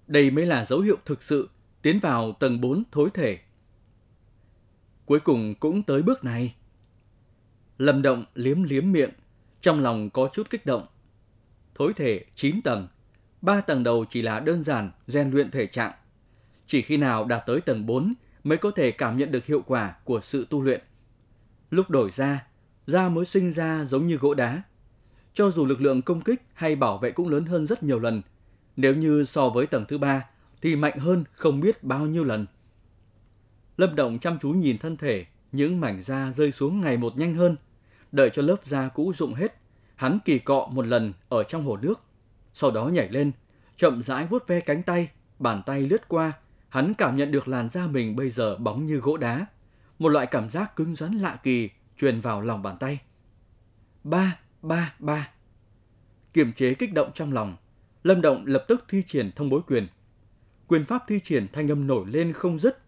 Đây 0.06 0.30
mới 0.30 0.46
là 0.46 0.64
dấu 0.64 0.80
hiệu 0.80 0.96
thực 1.04 1.22
sự 1.22 1.50
tiến 1.82 2.00
vào 2.00 2.32
tầng 2.32 2.60
4 2.60 2.82
thối 2.92 3.10
thể. 3.14 3.38
Cuối 5.06 5.20
cùng 5.20 5.54
cũng 5.54 5.82
tới 5.82 6.02
bước 6.02 6.24
này. 6.24 6.54
Lâm 7.78 8.02
Động 8.02 8.24
liếm 8.34 8.62
liếm 8.62 8.92
miệng, 8.92 9.10
trong 9.60 9.80
lòng 9.80 10.10
có 10.10 10.30
chút 10.32 10.50
kích 10.50 10.66
động. 10.66 10.86
Thối 11.74 11.92
thể 11.96 12.24
9 12.34 12.62
tầng, 12.62 12.88
3 13.42 13.60
tầng 13.60 13.84
đầu 13.84 14.04
chỉ 14.10 14.22
là 14.22 14.40
đơn 14.40 14.64
giản 14.64 14.90
rèn 15.06 15.30
luyện 15.30 15.50
thể 15.50 15.66
trạng. 15.66 15.92
Chỉ 16.66 16.82
khi 16.82 16.96
nào 16.96 17.24
đạt 17.24 17.42
tới 17.46 17.60
tầng 17.60 17.86
4 17.86 18.14
mới 18.44 18.58
có 18.58 18.70
thể 18.70 18.90
cảm 18.90 19.16
nhận 19.16 19.32
được 19.32 19.44
hiệu 19.44 19.62
quả 19.66 19.94
của 20.04 20.20
sự 20.24 20.46
tu 20.50 20.62
luyện. 20.62 20.80
Lúc 21.70 21.90
đổi 21.90 22.10
ra, 22.10 22.46
da 22.86 23.08
mới 23.08 23.26
sinh 23.26 23.52
ra 23.52 23.84
giống 23.84 24.06
như 24.06 24.16
gỗ 24.16 24.34
đá. 24.34 24.62
Cho 25.34 25.50
dù 25.50 25.66
lực 25.66 25.80
lượng 25.80 26.02
công 26.02 26.20
kích 26.20 26.42
hay 26.54 26.76
bảo 26.76 26.98
vệ 26.98 27.10
cũng 27.10 27.28
lớn 27.28 27.44
hơn 27.44 27.66
rất 27.66 27.82
nhiều 27.82 27.98
lần, 27.98 28.22
nếu 28.76 28.94
như 28.94 29.24
so 29.24 29.48
với 29.48 29.66
tầng 29.66 29.84
thứ 29.88 29.98
ba 29.98 30.24
thì 30.62 30.76
mạnh 30.76 30.98
hơn 30.98 31.24
không 31.32 31.60
biết 31.60 31.84
bao 31.84 32.06
nhiêu 32.06 32.24
lần. 32.24 32.46
Lâm 33.76 33.96
Động 33.96 34.18
chăm 34.18 34.38
chú 34.38 34.50
nhìn 34.50 34.78
thân 34.78 34.96
thể, 34.96 35.26
những 35.52 35.80
mảnh 35.80 36.02
da 36.02 36.32
rơi 36.32 36.52
xuống 36.52 36.80
ngày 36.80 36.96
một 36.96 37.18
nhanh 37.18 37.34
hơn. 37.34 37.56
Đợi 38.12 38.30
cho 38.30 38.42
lớp 38.42 38.56
da 38.64 38.88
cũ 38.88 39.12
rụng 39.16 39.34
hết, 39.34 39.56
hắn 39.96 40.18
kỳ 40.24 40.38
cọ 40.38 40.68
một 40.72 40.86
lần 40.86 41.12
ở 41.28 41.42
trong 41.42 41.64
hồ 41.64 41.76
nước. 41.76 42.00
Sau 42.54 42.70
đó 42.70 42.88
nhảy 42.88 43.08
lên, 43.08 43.32
chậm 43.76 44.02
rãi 44.02 44.26
vuốt 44.26 44.46
ve 44.46 44.60
cánh 44.60 44.82
tay, 44.82 45.08
bàn 45.38 45.62
tay 45.66 45.80
lướt 45.80 46.08
qua, 46.08 46.32
hắn 46.70 46.94
cảm 46.94 47.16
nhận 47.16 47.30
được 47.30 47.48
làn 47.48 47.68
da 47.68 47.86
mình 47.86 48.16
bây 48.16 48.30
giờ 48.30 48.56
bóng 48.56 48.86
như 48.86 48.96
gỗ 48.96 49.16
đá. 49.16 49.46
Một 49.98 50.08
loại 50.08 50.26
cảm 50.26 50.50
giác 50.50 50.76
cứng 50.76 50.94
rắn 50.94 51.12
lạ 51.12 51.38
kỳ 51.42 51.70
truyền 51.98 52.20
vào 52.20 52.40
lòng 52.40 52.62
bàn 52.62 52.76
tay. 52.80 53.00
Ba, 54.04 54.38
ba, 54.62 54.94
ba. 54.98 55.30
Kiềm 56.32 56.52
chế 56.52 56.74
kích 56.74 56.94
động 56.94 57.10
trong 57.14 57.32
lòng, 57.32 57.56
Lâm 58.02 58.20
Động 58.20 58.44
lập 58.46 58.64
tức 58.68 58.84
thi 58.88 59.02
triển 59.08 59.30
thông 59.36 59.50
bối 59.50 59.60
quyền. 59.66 59.86
Quyền 60.66 60.84
pháp 60.84 61.04
thi 61.08 61.20
triển 61.24 61.46
thanh 61.52 61.70
âm 61.70 61.86
nổi 61.86 62.06
lên 62.08 62.32
không 62.32 62.58
dứt, 62.58 62.78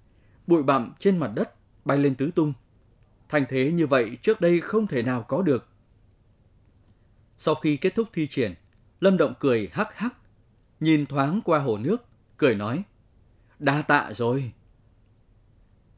bụi 0.47 0.63
bặm 0.63 0.93
trên 1.01 1.19
mặt 1.19 1.31
đất 1.35 1.55
bay 1.85 1.99
lên 1.99 2.15
tứ 2.15 2.31
tung. 2.35 2.53
Thành 3.29 3.45
thế 3.49 3.73
như 3.73 3.87
vậy 3.87 4.19
trước 4.23 4.41
đây 4.41 4.61
không 4.61 4.87
thể 4.87 5.03
nào 5.03 5.23
có 5.23 5.43
được. 5.43 5.69
Sau 7.39 7.55
khi 7.55 7.77
kết 7.77 7.95
thúc 7.95 8.09
thi 8.13 8.27
triển, 8.31 8.55
Lâm 9.01 9.17
Động 9.17 9.35
cười 9.41 9.69
hắc 9.73 9.95
hắc, 9.95 10.15
nhìn 10.81 11.07
thoáng 11.07 11.41
qua 11.45 11.59
hồ 11.59 11.79
nước, 11.79 12.05
cười 12.37 12.55
nói, 12.55 12.83
đa 13.63 13.83
tạ 13.83 14.11
rồi. 14.15 14.53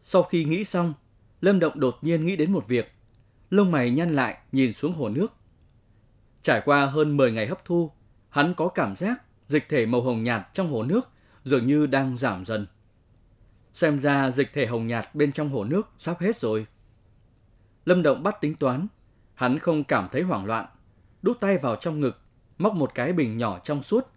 Sau 0.03 0.23
khi 0.23 0.45
nghĩ 0.45 0.65
xong, 0.65 0.95
Lâm 1.41 1.61
Động 1.61 1.81
đột 1.81 1.99
nhiên 2.03 2.27
nghĩ 2.27 2.37
đến 2.37 2.53
một 2.53 2.69
việc, 2.69 2.93
lông 3.51 3.71
mày 3.71 3.91
nhăn 3.91 4.15
lại 4.15 4.39
nhìn 4.53 4.73
xuống 4.73 4.93
hồ 4.93 5.09
nước. 5.09 5.33
Trải 6.43 6.63
qua 6.65 6.87
hơn 6.87 7.17
10 7.17 7.33
ngày 7.33 7.47
hấp 7.47 7.65
thu, 7.65 7.91
hắn 8.29 8.55
có 8.55 8.69
cảm 8.69 8.97
giác 8.97 9.23
dịch 9.49 9.67
thể 9.69 9.87
màu 9.87 10.03
hồng 10.03 10.23
nhạt 10.23 10.49
trong 10.55 10.73
hồ 10.73 10.83
nước 10.83 11.09
dường 11.45 11.67
như 11.67 11.87
đang 11.87 12.19
giảm 12.19 12.45
dần. 12.45 12.67
Xem 13.75 14.01
ra 14.01 14.31
dịch 14.31 14.51
thể 14.53 14.67
hồng 14.67 14.87
nhạt 14.87 15.15
bên 15.15 15.33
trong 15.33 15.51
hồ 15.51 15.65
nước 15.65 15.91
sắp 15.99 16.21
hết 16.21 16.39
rồi. 16.41 16.67
Lâm 17.85 18.03
Động 18.03 18.23
bắt 18.23 18.41
tính 18.41 18.55
toán, 18.55 18.87
hắn 19.35 19.59
không 19.59 19.85
cảm 19.85 20.09
thấy 20.13 20.23
hoảng 20.23 20.45
loạn, 20.45 20.67
đút 21.23 21.41
tay 21.41 21.59
vào 21.59 21.77
trong 21.77 22.01
ngực, 22.01 22.21
móc 22.59 22.75
một 22.75 22.95
cái 22.95 23.13
bình 23.13 23.39
nhỏ 23.39 23.59
trong 23.65 23.83
suốt. 23.83 24.09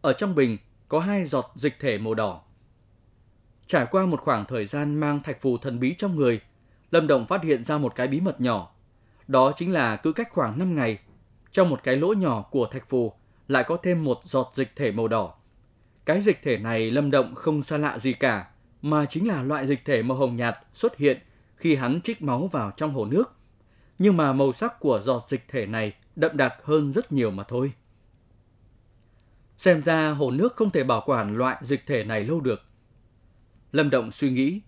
Ở 0.00 0.12
trong 0.12 0.34
bình 0.34 0.58
có 0.88 1.00
hai 1.00 1.26
giọt 1.26 1.52
dịch 1.54 1.76
thể 1.80 1.98
màu 1.98 2.14
đỏ. 2.14 2.42
Trải 3.70 3.86
qua 3.90 4.06
một 4.06 4.20
khoảng 4.20 4.44
thời 4.44 4.66
gian 4.66 4.94
mang 4.94 5.22
thạch 5.22 5.40
phù 5.40 5.58
thần 5.58 5.80
bí 5.80 5.94
trong 5.98 6.16
người, 6.16 6.40
Lâm 6.90 7.06
Động 7.06 7.26
phát 7.26 7.42
hiện 7.42 7.64
ra 7.64 7.78
một 7.78 7.94
cái 7.94 8.08
bí 8.08 8.20
mật 8.20 8.40
nhỏ. 8.40 8.74
Đó 9.28 9.52
chính 9.56 9.72
là 9.72 9.96
cứ 9.96 10.12
cách 10.12 10.28
khoảng 10.30 10.58
5 10.58 10.76
ngày, 10.76 10.98
trong 11.52 11.70
một 11.70 11.80
cái 11.82 11.96
lỗ 11.96 12.12
nhỏ 12.12 12.42
của 12.42 12.66
thạch 12.66 12.88
phù 12.88 13.12
lại 13.48 13.64
có 13.64 13.76
thêm 13.76 14.04
một 14.04 14.20
giọt 14.24 14.52
dịch 14.54 14.72
thể 14.76 14.92
màu 14.92 15.08
đỏ. 15.08 15.34
Cái 16.04 16.22
dịch 16.22 16.38
thể 16.42 16.58
này 16.58 16.90
Lâm 16.90 17.10
Động 17.10 17.34
không 17.34 17.62
xa 17.62 17.76
lạ 17.76 17.98
gì 17.98 18.12
cả, 18.12 18.50
mà 18.82 19.06
chính 19.06 19.28
là 19.28 19.42
loại 19.42 19.66
dịch 19.66 19.84
thể 19.84 20.02
màu 20.02 20.18
hồng 20.18 20.36
nhạt 20.36 20.58
xuất 20.74 20.96
hiện 20.96 21.18
khi 21.56 21.76
hắn 21.76 22.00
trích 22.04 22.22
máu 22.22 22.46
vào 22.46 22.70
trong 22.76 22.94
hồ 22.94 23.04
nước. 23.04 23.32
Nhưng 23.98 24.16
mà 24.16 24.32
màu 24.32 24.52
sắc 24.52 24.80
của 24.80 25.00
giọt 25.04 25.26
dịch 25.28 25.44
thể 25.48 25.66
này 25.66 25.92
đậm 26.16 26.36
đặc 26.36 26.54
hơn 26.64 26.92
rất 26.92 27.12
nhiều 27.12 27.30
mà 27.30 27.42
thôi. 27.42 27.72
Xem 29.58 29.82
ra 29.82 30.10
hồ 30.10 30.30
nước 30.30 30.56
không 30.56 30.70
thể 30.70 30.84
bảo 30.84 31.02
quản 31.06 31.36
loại 31.36 31.56
dịch 31.62 31.86
thể 31.86 32.04
này 32.04 32.24
lâu 32.24 32.40
được. 32.40 32.69
Lâm 33.72 33.90
Động 33.90 34.12
suy 34.12 34.30
nghĩ, 34.30 34.60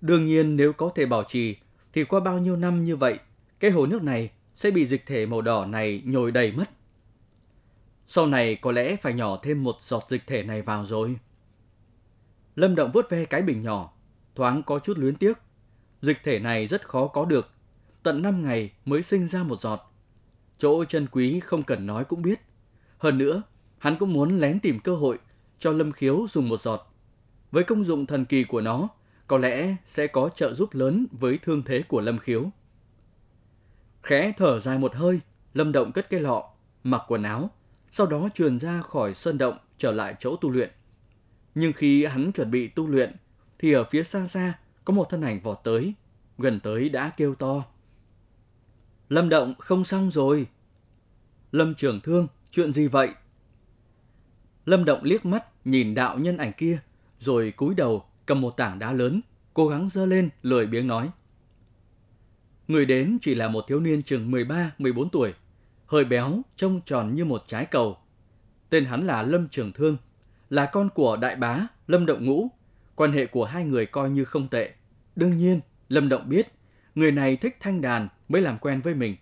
đương 0.00 0.26
nhiên 0.26 0.56
nếu 0.56 0.72
có 0.72 0.92
thể 0.94 1.06
bảo 1.06 1.24
trì 1.28 1.56
thì 1.92 2.04
qua 2.04 2.20
bao 2.20 2.38
nhiêu 2.38 2.56
năm 2.56 2.84
như 2.84 2.96
vậy, 2.96 3.18
cái 3.60 3.70
hồ 3.70 3.86
nước 3.86 4.02
này 4.02 4.30
sẽ 4.54 4.70
bị 4.70 4.86
dịch 4.86 5.06
thể 5.06 5.26
màu 5.26 5.42
đỏ 5.42 5.64
này 5.66 6.02
nhồi 6.04 6.30
đầy 6.32 6.52
mất. 6.52 6.70
Sau 8.06 8.26
này 8.26 8.56
có 8.56 8.72
lẽ 8.72 8.96
phải 8.96 9.14
nhỏ 9.14 9.38
thêm 9.42 9.64
một 9.64 9.76
giọt 9.80 10.06
dịch 10.08 10.22
thể 10.26 10.42
này 10.42 10.62
vào 10.62 10.86
rồi. 10.86 11.16
Lâm 12.56 12.74
Động 12.74 12.90
vuốt 12.94 13.10
ve 13.10 13.24
cái 13.24 13.42
bình 13.42 13.62
nhỏ, 13.62 13.92
thoáng 14.34 14.62
có 14.62 14.78
chút 14.78 14.98
luyến 14.98 15.16
tiếc. 15.16 15.38
Dịch 16.02 16.18
thể 16.24 16.38
này 16.38 16.66
rất 16.66 16.88
khó 16.88 17.06
có 17.06 17.24
được, 17.24 17.50
tận 18.02 18.22
5 18.22 18.44
ngày 18.44 18.72
mới 18.84 19.02
sinh 19.02 19.28
ra 19.28 19.42
một 19.42 19.60
giọt. 19.60 19.92
Chỗ 20.58 20.84
chân 20.84 21.06
quý 21.12 21.40
không 21.40 21.62
cần 21.62 21.86
nói 21.86 22.04
cũng 22.04 22.22
biết. 22.22 22.40
Hơn 22.98 23.18
nữa, 23.18 23.42
hắn 23.78 23.96
cũng 23.98 24.12
muốn 24.12 24.38
lén 24.38 24.60
tìm 24.60 24.80
cơ 24.80 24.96
hội 24.96 25.18
cho 25.58 25.72
Lâm 25.72 25.92
Khiếu 25.92 26.26
dùng 26.30 26.48
một 26.48 26.62
giọt. 26.62 26.95
Với 27.50 27.64
công 27.64 27.84
dụng 27.84 28.06
thần 28.06 28.24
kỳ 28.24 28.44
của 28.44 28.60
nó, 28.60 28.88
có 29.26 29.38
lẽ 29.38 29.76
sẽ 29.88 30.06
có 30.06 30.30
trợ 30.36 30.54
giúp 30.54 30.74
lớn 30.74 31.06
với 31.12 31.38
thương 31.42 31.62
thế 31.62 31.82
của 31.82 32.00
Lâm 32.00 32.18
Khiếu. 32.18 32.50
Khẽ 34.02 34.32
thở 34.36 34.60
dài 34.60 34.78
một 34.78 34.94
hơi, 34.94 35.20
Lâm 35.54 35.72
Động 35.72 35.92
cất 35.92 36.10
cái 36.10 36.20
lọ, 36.20 36.50
mặc 36.84 37.02
quần 37.08 37.22
áo, 37.22 37.50
sau 37.92 38.06
đó 38.06 38.28
truyền 38.34 38.58
ra 38.58 38.82
khỏi 38.82 39.14
sơn 39.14 39.38
động 39.38 39.58
trở 39.78 39.92
lại 39.92 40.14
chỗ 40.20 40.36
tu 40.36 40.50
luyện. 40.50 40.70
Nhưng 41.54 41.72
khi 41.72 42.04
hắn 42.04 42.32
chuẩn 42.32 42.50
bị 42.50 42.68
tu 42.68 42.86
luyện, 42.86 43.16
thì 43.58 43.72
ở 43.72 43.84
phía 43.84 44.04
xa 44.04 44.26
xa 44.26 44.58
có 44.84 44.94
một 44.94 45.06
thân 45.10 45.20
ảnh 45.20 45.40
vọt 45.40 45.60
tới, 45.64 45.94
gần 46.38 46.60
tới 46.60 46.88
đã 46.88 47.10
kêu 47.16 47.34
to. 47.34 47.64
Lâm 49.08 49.28
Động 49.28 49.54
không 49.58 49.84
xong 49.84 50.10
rồi. 50.10 50.46
Lâm 51.52 51.74
Trường 51.74 52.00
Thương, 52.00 52.28
chuyện 52.50 52.72
gì 52.72 52.88
vậy? 52.88 53.10
Lâm 54.66 54.84
Động 54.84 55.00
liếc 55.02 55.26
mắt 55.26 55.66
nhìn 55.66 55.94
đạo 55.94 56.18
nhân 56.18 56.36
ảnh 56.36 56.52
kia, 56.56 56.78
rồi 57.20 57.50
cúi 57.56 57.74
đầu 57.74 58.04
cầm 58.26 58.40
một 58.40 58.56
tảng 58.56 58.78
đá 58.78 58.92
lớn, 58.92 59.20
cố 59.54 59.68
gắng 59.68 59.88
dơ 59.92 60.06
lên 60.06 60.28
lười 60.42 60.66
biếng 60.66 60.86
nói. 60.86 61.10
Người 62.68 62.86
đến 62.86 63.18
chỉ 63.22 63.34
là 63.34 63.48
một 63.48 63.64
thiếu 63.68 63.80
niên 63.80 64.02
chừng 64.02 64.30
13-14 64.30 65.08
tuổi, 65.12 65.34
hơi 65.86 66.04
béo, 66.04 66.40
trông 66.56 66.80
tròn 66.86 67.14
như 67.14 67.24
một 67.24 67.44
trái 67.48 67.64
cầu. 67.64 67.98
Tên 68.70 68.84
hắn 68.84 69.06
là 69.06 69.22
Lâm 69.22 69.48
Trường 69.48 69.72
Thương, 69.72 69.96
là 70.50 70.66
con 70.66 70.88
của 70.94 71.16
đại 71.16 71.36
bá 71.36 71.66
Lâm 71.86 72.06
Động 72.06 72.24
Ngũ. 72.24 72.48
Quan 72.94 73.12
hệ 73.12 73.26
của 73.26 73.44
hai 73.44 73.64
người 73.64 73.86
coi 73.86 74.10
như 74.10 74.24
không 74.24 74.48
tệ. 74.48 74.74
Đương 75.16 75.38
nhiên, 75.38 75.60
Lâm 75.88 76.08
Động 76.08 76.28
biết, 76.28 76.52
người 76.94 77.12
này 77.12 77.36
thích 77.36 77.56
thanh 77.60 77.80
đàn 77.80 78.08
mới 78.28 78.42
làm 78.42 78.58
quen 78.58 78.80
với 78.80 78.94
mình. 78.94 79.16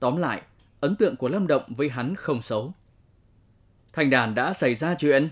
Tóm 0.00 0.16
lại, 0.16 0.42
ấn 0.80 0.96
tượng 0.96 1.16
của 1.16 1.28
Lâm 1.28 1.46
Động 1.46 1.62
với 1.68 1.88
hắn 1.88 2.14
không 2.14 2.42
xấu. 2.42 2.72
Thanh 3.92 4.10
đàn 4.10 4.34
đã 4.34 4.52
xảy 4.54 4.74
ra 4.74 4.94
chuyện. 4.98 5.28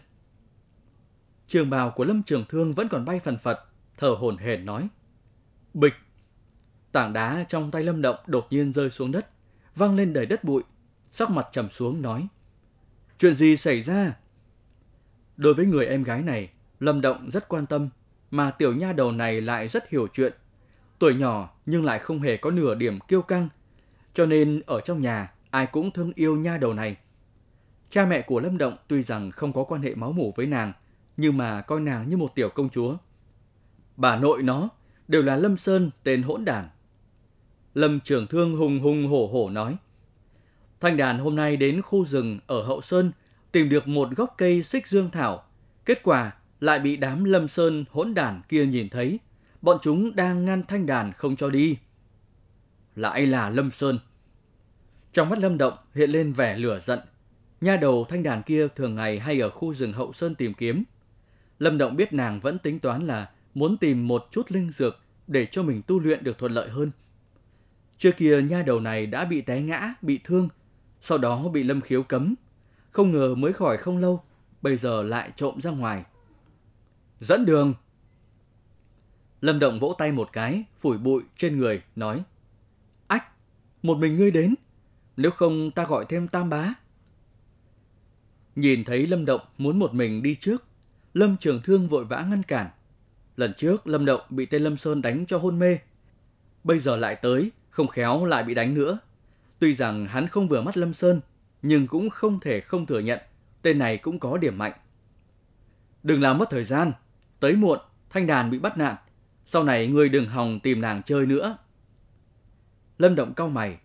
Trường 1.48 1.70
bào 1.70 1.90
của 1.90 2.04
Lâm 2.04 2.22
Trường 2.22 2.44
Thương 2.48 2.74
vẫn 2.74 2.88
còn 2.88 3.04
bay 3.04 3.20
phần 3.20 3.38
phật, 3.38 3.60
thở 3.96 4.08
hổn 4.08 4.36
hển 4.36 4.64
nói. 4.64 4.88
Bịch! 5.74 5.94
Tảng 6.92 7.12
đá 7.12 7.44
trong 7.48 7.70
tay 7.70 7.82
Lâm 7.82 8.02
Động 8.02 8.16
đột 8.26 8.46
nhiên 8.50 8.72
rơi 8.72 8.90
xuống 8.90 9.12
đất, 9.12 9.26
văng 9.76 9.96
lên 9.96 10.12
đầy 10.12 10.26
đất 10.26 10.44
bụi. 10.44 10.62
Sắc 11.10 11.30
mặt 11.30 11.46
trầm 11.52 11.70
xuống 11.70 12.02
nói. 12.02 12.26
Chuyện 13.18 13.36
gì 13.36 13.56
xảy 13.56 13.82
ra? 13.82 14.16
Đối 15.36 15.54
với 15.54 15.66
người 15.66 15.86
em 15.86 16.02
gái 16.02 16.22
này, 16.22 16.50
Lâm 16.80 17.00
Động 17.00 17.30
rất 17.30 17.48
quan 17.48 17.66
tâm, 17.66 17.88
mà 18.30 18.50
tiểu 18.50 18.74
nha 18.74 18.92
đầu 18.92 19.12
này 19.12 19.40
lại 19.40 19.68
rất 19.68 19.90
hiểu 19.90 20.06
chuyện. 20.12 20.32
Tuổi 20.98 21.14
nhỏ 21.14 21.54
nhưng 21.66 21.84
lại 21.84 21.98
không 21.98 22.22
hề 22.22 22.36
có 22.36 22.50
nửa 22.50 22.74
điểm 22.74 22.98
kiêu 23.08 23.22
căng, 23.22 23.48
cho 24.14 24.26
nên 24.26 24.60
ở 24.66 24.80
trong 24.80 25.00
nhà 25.00 25.32
ai 25.50 25.66
cũng 25.66 25.90
thương 25.90 26.12
yêu 26.14 26.36
nha 26.36 26.56
đầu 26.56 26.74
này. 26.74 26.96
Cha 27.90 28.06
mẹ 28.06 28.22
của 28.22 28.40
Lâm 28.40 28.58
Động 28.58 28.76
tuy 28.88 29.02
rằng 29.02 29.30
không 29.30 29.52
có 29.52 29.64
quan 29.64 29.82
hệ 29.82 29.94
máu 29.94 30.12
mủ 30.12 30.32
với 30.36 30.46
nàng, 30.46 30.72
nhưng 31.16 31.36
mà 31.36 31.60
coi 31.60 31.80
nàng 31.80 32.08
như 32.08 32.16
một 32.16 32.34
tiểu 32.34 32.48
công 32.48 32.70
chúa. 32.70 32.96
Bà 33.96 34.16
nội 34.16 34.42
nó 34.42 34.68
đều 35.08 35.22
là 35.22 35.36
Lâm 35.36 35.56
Sơn 35.56 35.90
tên 36.02 36.22
hỗn 36.22 36.44
đản. 36.44 36.68
Lâm 37.74 38.00
trưởng 38.00 38.26
thương 38.26 38.56
hùng 38.56 38.80
hùng 38.80 39.06
hổ 39.06 39.26
hổ 39.26 39.50
nói. 39.50 39.76
Thanh 40.80 40.96
đàn 40.96 41.18
hôm 41.18 41.36
nay 41.36 41.56
đến 41.56 41.82
khu 41.82 42.06
rừng 42.06 42.38
ở 42.46 42.62
Hậu 42.62 42.82
Sơn 42.82 43.12
tìm 43.52 43.68
được 43.68 43.88
một 43.88 44.08
gốc 44.16 44.34
cây 44.38 44.62
xích 44.62 44.86
dương 44.86 45.10
thảo. 45.10 45.44
Kết 45.84 46.02
quả 46.02 46.32
lại 46.60 46.78
bị 46.78 46.96
đám 46.96 47.24
Lâm 47.24 47.48
Sơn 47.48 47.84
hỗn 47.90 48.14
đản 48.14 48.42
kia 48.48 48.66
nhìn 48.66 48.88
thấy. 48.88 49.18
Bọn 49.62 49.78
chúng 49.82 50.16
đang 50.16 50.44
ngăn 50.44 50.62
thanh 50.62 50.86
đàn 50.86 51.12
không 51.12 51.36
cho 51.36 51.50
đi. 51.50 51.76
Lại 52.96 53.26
là 53.26 53.50
Lâm 53.50 53.70
Sơn. 53.70 53.98
Trong 55.12 55.28
mắt 55.28 55.38
Lâm 55.38 55.58
Động 55.58 55.74
hiện 55.94 56.10
lên 56.10 56.32
vẻ 56.32 56.58
lửa 56.58 56.80
giận. 56.86 56.98
Nha 57.60 57.76
đầu 57.76 58.06
thanh 58.08 58.22
đàn 58.22 58.42
kia 58.42 58.68
thường 58.76 58.94
ngày 58.94 59.18
hay 59.18 59.40
ở 59.40 59.50
khu 59.50 59.74
rừng 59.74 59.92
Hậu 59.92 60.12
Sơn 60.12 60.34
tìm 60.34 60.54
kiếm. 60.54 60.84
Lâm 61.58 61.78
Động 61.78 61.96
biết 61.96 62.12
nàng 62.12 62.40
vẫn 62.40 62.58
tính 62.58 62.80
toán 62.80 63.06
là 63.06 63.30
muốn 63.54 63.76
tìm 63.76 64.08
một 64.08 64.28
chút 64.30 64.50
linh 64.50 64.72
dược 64.76 64.98
để 65.26 65.46
cho 65.46 65.62
mình 65.62 65.82
tu 65.86 66.00
luyện 66.00 66.24
được 66.24 66.38
thuận 66.38 66.52
lợi 66.52 66.68
hơn. 66.68 66.90
Trước 67.98 68.10
kia 68.16 68.42
nha 68.42 68.62
đầu 68.62 68.80
này 68.80 69.06
đã 69.06 69.24
bị 69.24 69.40
té 69.40 69.60
ngã, 69.60 69.94
bị 70.02 70.20
thương, 70.24 70.48
sau 71.00 71.18
đó 71.18 71.48
bị 71.48 71.62
Lâm 71.62 71.80
Khiếu 71.80 72.02
cấm. 72.02 72.34
Không 72.90 73.12
ngờ 73.12 73.34
mới 73.34 73.52
khỏi 73.52 73.76
không 73.76 73.98
lâu, 73.98 74.22
bây 74.62 74.76
giờ 74.76 75.02
lại 75.02 75.30
trộm 75.36 75.60
ra 75.60 75.70
ngoài. 75.70 76.04
Dẫn 77.20 77.44
đường! 77.46 77.74
Lâm 79.40 79.58
Động 79.58 79.80
vỗ 79.80 79.94
tay 79.98 80.12
một 80.12 80.28
cái, 80.32 80.64
phủi 80.80 80.98
bụi 80.98 81.22
trên 81.36 81.58
người, 81.58 81.82
nói. 81.96 82.22
Ách, 83.06 83.24
một 83.82 83.98
mình 83.98 84.16
ngươi 84.16 84.30
đến, 84.30 84.54
nếu 85.16 85.30
không 85.30 85.70
ta 85.70 85.84
gọi 85.84 86.06
thêm 86.08 86.28
tam 86.28 86.50
bá. 86.50 86.74
Nhìn 88.56 88.84
thấy 88.84 89.06
Lâm 89.06 89.24
Động 89.24 89.40
muốn 89.58 89.78
một 89.78 89.94
mình 89.94 90.22
đi 90.22 90.34
trước, 90.34 90.64
Lâm 91.16 91.36
Trường 91.36 91.62
Thương 91.62 91.88
vội 91.88 92.04
vã 92.04 92.26
ngăn 92.30 92.42
cản. 92.42 92.70
Lần 93.36 93.52
trước 93.56 93.86
Lâm 93.86 94.04
Động 94.04 94.20
bị 94.30 94.46
tên 94.46 94.62
Lâm 94.62 94.76
Sơn 94.76 95.02
đánh 95.02 95.26
cho 95.26 95.38
hôn 95.38 95.58
mê. 95.58 95.78
Bây 96.64 96.78
giờ 96.78 96.96
lại 96.96 97.16
tới, 97.16 97.50
không 97.70 97.88
khéo 97.88 98.24
lại 98.24 98.44
bị 98.44 98.54
đánh 98.54 98.74
nữa. 98.74 98.98
Tuy 99.58 99.74
rằng 99.74 100.06
hắn 100.06 100.28
không 100.28 100.48
vừa 100.48 100.62
mắt 100.62 100.76
Lâm 100.76 100.94
Sơn, 100.94 101.20
nhưng 101.62 101.86
cũng 101.86 102.10
không 102.10 102.40
thể 102.40 102.60
không 102.60 102.86
thừa 102.86 102.98
nhận 102.98 103.18
tên 103.62 103.78
này 103.78 103.98
cũng 103.98 104.18
có 104.18 104.36
điểm 104.36 104.58
mạnh. 104.58 104.72
Đừng 106.02 106.22
làm 106.22 106.38
mất 106.38 106.50
thời 106.50 106.64
gian, 106.64 106.92
tới 107.40 107.52
muộn, 107.52 107.78
thanh 108.10 108.26
đàn 108.26 108.50
bị 108.50 108.58
bắt 108.58 108.78
nạn. 108.78 108.96
Sau 109.46 109.64
này 109.64 109.86
ngươi 109.86 110.08
đừng 110.08 110.28
hòng 110.28 110.60
tìm 110.60 110.80
nàng 110.80 111.02
chơi 111.02 111.26
nữa. 111.26 111.56
Lâm 112.98 113.14
Động 113.14 113.34
cau 113.34 113.48
mày, 113.48 113.78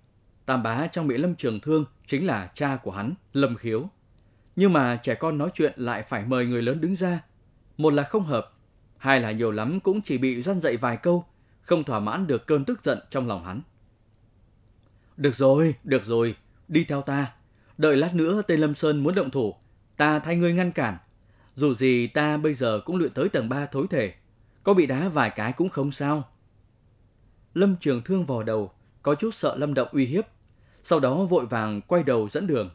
Tam 0.46 0.64
bá 0.64 0.88
trong 0.88 1.08
bị 1.08 1.18
Lâm 1.18 1.36
Trường 1.36 1.60
Thương 1.60 1.86
chính 2.08 2.28
là 2.28 2.52
cha 2.56 2.80
của 2.84 2.92
hắn, 2.92 3.14
Lâm 3.34 3.56
Khiếu. 3.56 3.90
Nhưng 4.56 4.74
mà 4.74 4.96
trẻ 4.96 5.16
con 5.16 5.38
nói 5.38 5.50
chuyện 5.54 5.74
lại 5.76 6.04
phải 6.04 6.26
mời 6.26 6.46
người 6.46 6.62
lớn 6.62 6.82
đứng 6.82 6.96
ra. 6.96 7.22
Một 7.78 7.94
là 7.94 8.04
không 8.04 8.24
hợp, 8.24 8.52
hai 8.98 9.20
là 9.20 9.32
nhiều 9.32 9.52
lắm 9.52 9.80
cũng 9.80 10.02
chỉ 10.02 10.18
bị 10.18 10.42
răn 10.42 10.62
dậy 10.62 10.78
vài 10.78 10.98
câu, 10.98 11.26
không 11.62 11.84
thỏa 11.84 12.00
mãn 12.00 12.28
được 12.28 12.48
cơn 12.48 12.66
tức 12.66 12.84
giận 12.84 13.00
trong 13.10 13.28
lòng 13.28 13.46
hắn. 13.46 13.62
Được 15.18 15.36
rồi, 15.36 15.76
được 15.84 16.06
rồi, 16.06 16.36
đi 16.68 16.84
theo 16.84 17.02
ta. 17.02 17.34
Đợi 17.78 17.98
lát 17.98 18.16
nữa 18.16 18.42
tên 18.48 18.60
Lâm 18.60 18.76
Sơn 18.76 19.04
muốn 19.04 19.16
động 19.16 19.30
thủ, 19.30 19.56
ta 19.98 20.20
thay 20.20 20.36
ngươi 20.36 20.54
ngăn 20.54 20.72
cản. 20.72 20.98
Dù 21.56 21.76
gì 21.76 22.08
ta 22.08 22.38
bây 22.38 22.54
giờ 22.54 22.82
cũng 22.86 22.96
luyện 22.96 23.12
tới 23.12 23.30
tầng 23.30 23.50
3 23.50 23.66
thối 23.66 23.88
thể, 23.90 24.14
có 24.64 24.74
bị 24.74 24.86
đá 24.86 25.10
vài 25.10 25.30
cái 25.30 25.54
cũng 25.54 25.70
không 25.70 25.92
sao. 25.92 26.30
Lâm 27.54 27.76
Trường 27.80 28.02
Thương 28.02 28.26
vò 28.26 28.44
đầu, 28.44 28.72
có 29.02 29.16
chút 29.16 29.36
sợ 29.36 29.56
Lâm 29.56 29.74
Động 29.74 29.88
uy 29.92 30.06
hiếp, 30.06 30.26
sau 30.84 31.00
đó 31.00 31.26
vội 31.26 31.46
vàng 31.46 31.82
quay 31.82 32.04
đầu 32.04 32.30
dẫn 32.30 32.48
đường. 32.48 32.70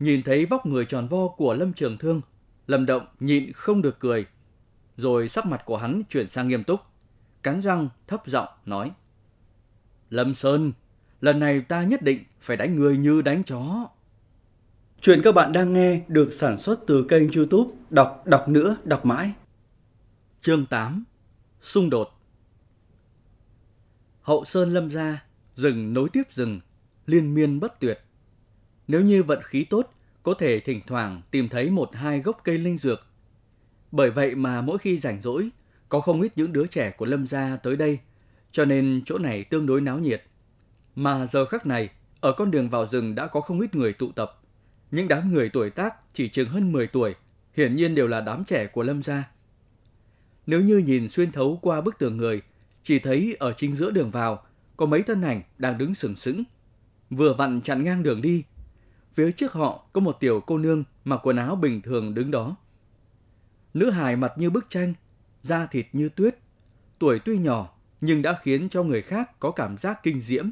Nhìn 0.00 0.22
thấy 0.22 0.46
vóc 0.46 0.66
người 0.66 0.84
tròn 0.84 1.08
vo 1.08 1.28
của 1.28 1.54
Lâm 1.54 1.72
Trường 1.72 1.98
Thương, 1.98 2.20
Lâm 2.66 2.86
Động 2.86 3.06
nhịn 3.20 3.52
không 3.52 3.82
được 3.82 3.98
cười, 3.98 4.26
rồi 4.96 5.28
sắc 5.28 5.46
mặt 5.46 5.62
của 5.64 5.76
hắn 5.76 6.02
chuyển 6.10 6.28
sang 6.28 6.48
nghiêm 6.48 6.64
túc, 6.64 6.80
cắn 7.42 7.60
răng 7.60 7.88
thấp 8.06 8.26
giọng 8.26 8.48
nói: 8.66 8.92
"Lâm 10.10 10.34
Sơn, 10.34 10.72
lần 11.20 11.40
này 11.40 11.60
ta 11.60 11.82
nhất 11.82 12.02
định 12.02 12.24
phải 12.40 12.56
đánh 12.56 12.76
người 12.76 12.96
như 12.96 13.22
đánh 13.22 13.42
chó." 13.44 13.88
Chuyện 15.00 15.20
các 15.24 15.34
bạn 15.34 15.52
đang 15.52 15.72
nghe 15.72 16.02
được 16.08 16.32
sản 16.32 16.58
xuất 16.58 16.80
từ 16.86 17.06
kênh 17.08 17.32
YouTube 17.32 17.70
Đọc 17.90 18.22
đọc 18.26 18.48
nữa, 18.48 18.76
đọc 18.84 19.06
mãi. 19.06 19.32
Chương 20.42 20.66
8: 20.66 21.04
Xung 21.60 21.90
đột 21.90 22.20
Hậu 24.22 24.44
Sơn 24.44 24.70
Lâm 24.70 24.90
gia, 24.90 25.24
rừng 25.56 25.92
nối 25.92 26.08
tiếp 26.12 26.22
rừng, 26.32 26.60
liên 27.06 27.34
miên 27.34 27.60
bất 27.60 27.80
tuyệt. 27.80 28.00
Nếu 28.90 29.00
như 29.00 29.22
vận 29.22 29.42
khí 29.42 29.64
tốt, 29.64 29.92
có 30.22 30.34
thể 30.34 30.60
thỉnh 30.60 30.80
thoảng 30.86 31.22
tìm 31.30 31.48
thấy 31.48 31.70
một 31.70 31.94
hai 31.94 32.20
gốc 32.20 32.40
cây 32.44 32.58
linh 32.58 32.78
dược. 32.78 33.06
Bởi 33.92 34.10
vậy 34.10 34.34
mà 34.34 34.60
mỗi 34.60 34.78
khi 34.78 34.98
rảnh 34.98 35.22
rỗi, 35.22 35.48
có 35.88 36.00
không 36.00 36.20
ít 36.20 36.32
những 36.36 36.52
đứa 36.52 36.66
trẻ 36.66 36.90
của 36.90 37.06
Lâm 37.06 37.26
gia 37.26 37.56
tới 37.56 37.76
đây, 37.76 37.98
cho 38.52 38.64
nên 38.64 39.02
chỗ 39.06 39.18
này 39.18 39.44
tương 39.44 39.66
đối 39.66 39.80
náo 39.80 39.98
nhiệt. 39.98 40.24
Mà 40.94 41.26
giờ 41.26 41.44
khắc 41.44 41.66
này, 41.66 41.88
ở 42.20 42.32
con 42.32 42.50
đường 42.50 42.68
vào 42.68 42.86
rừng 42.86 43.14
đã 43.14 43.26
có 43.26 43.40
không 43.40 43.60
ít 43.60 43.74
người 43.74 43.92
tụ 43.92 44.12
tập. 44.12 44.40
Những 44.90 45.08
đám 45.08 45.32
người 45.32 45.48
tuổi 45.48 45.70
tác 45.70 45.94
chỉ 46.14 46.28
chừng 46.28 46.48
hơn 46.48 46.72
10 46.72 46.86
tuổi, 46.86 47.14
hiển 47.56 47.76
nhiên 47.76 47.94
đều 47.94 48.08
là 48.08 48.20
đám 48.20 48.44
trẻ 48.44 48.66
của 48.66 48.82
Lâm 48.82 49.02
gia. 49.02 49.30
Nếu 50.46 50.60
như 50.60 50.78
nhìn 50.78 51.08
xuyên 51.08 51.32
thấu 51.32 51.58
qua 51.62 51.80
bức 51.80 51.98
tường 51.98 52.16
người, 52.16 52.42
chỉ 52.84 52.98
thấy 52.98 53.36
ở 53.38 53.52
chính 53.56 53.76
giữa 53.76 53.90
đường 53.90 54.10
vào 54.10 54.42
có 54.76 54.86
mấy 54.86 55.02
thân 55.02 55.22
ảnh 55.22 55.42
đang 55.58 55.78
đứng 55.78 55.94
sừng 55.94 56.16
sững, 56.16 56.44
vừa 57.10 57.34
vặn 57.34 57.60
chặn 57.60 57.84
ngang 57.84 58.02
đường 58.02 58.22
đi. 58.22 58.44
Phía 59.14 59.32
trước 59.32 59.52
họ 59.52 59.84
có 59.92 60.00
một 60.00 60.16
tiểu 60.20 60.42
cô 60.46 60.58
nương 60.58 60.84
mặc 61.04 61.20
quần 61.22 61.36
áo 61.36 61.56
bình 61.56 61.82
thường 61.82 62.14
đứng 62.14 62.30
đó. 62.30 62.56
Nữ 63.74 63.90
hài 63.90 64.16
mặt 64.16 64.32
như 64.36 64.50
bức 64.50 64.70
tranh, 64.70 64.94
da 65.42 65.66
thịt 65.66 65.86
như 65.92 66.08
tuyết, 66.08 66.38
tuổi 66.98 67.18
tuy 67.18 67.38
nhỏ 67.38 67.74
nhưng 68.00 68.22
đã 68.22 68.38
khiến 68.42 68.68
cho 68.68 68.82
người 68.82 69.02
khác 69.02 69.40
có 69.40 69.50
cảm 69.50 69.76
giác 69.78 70.02
kinh 70.02 70.20
diễm. 70.20 70.50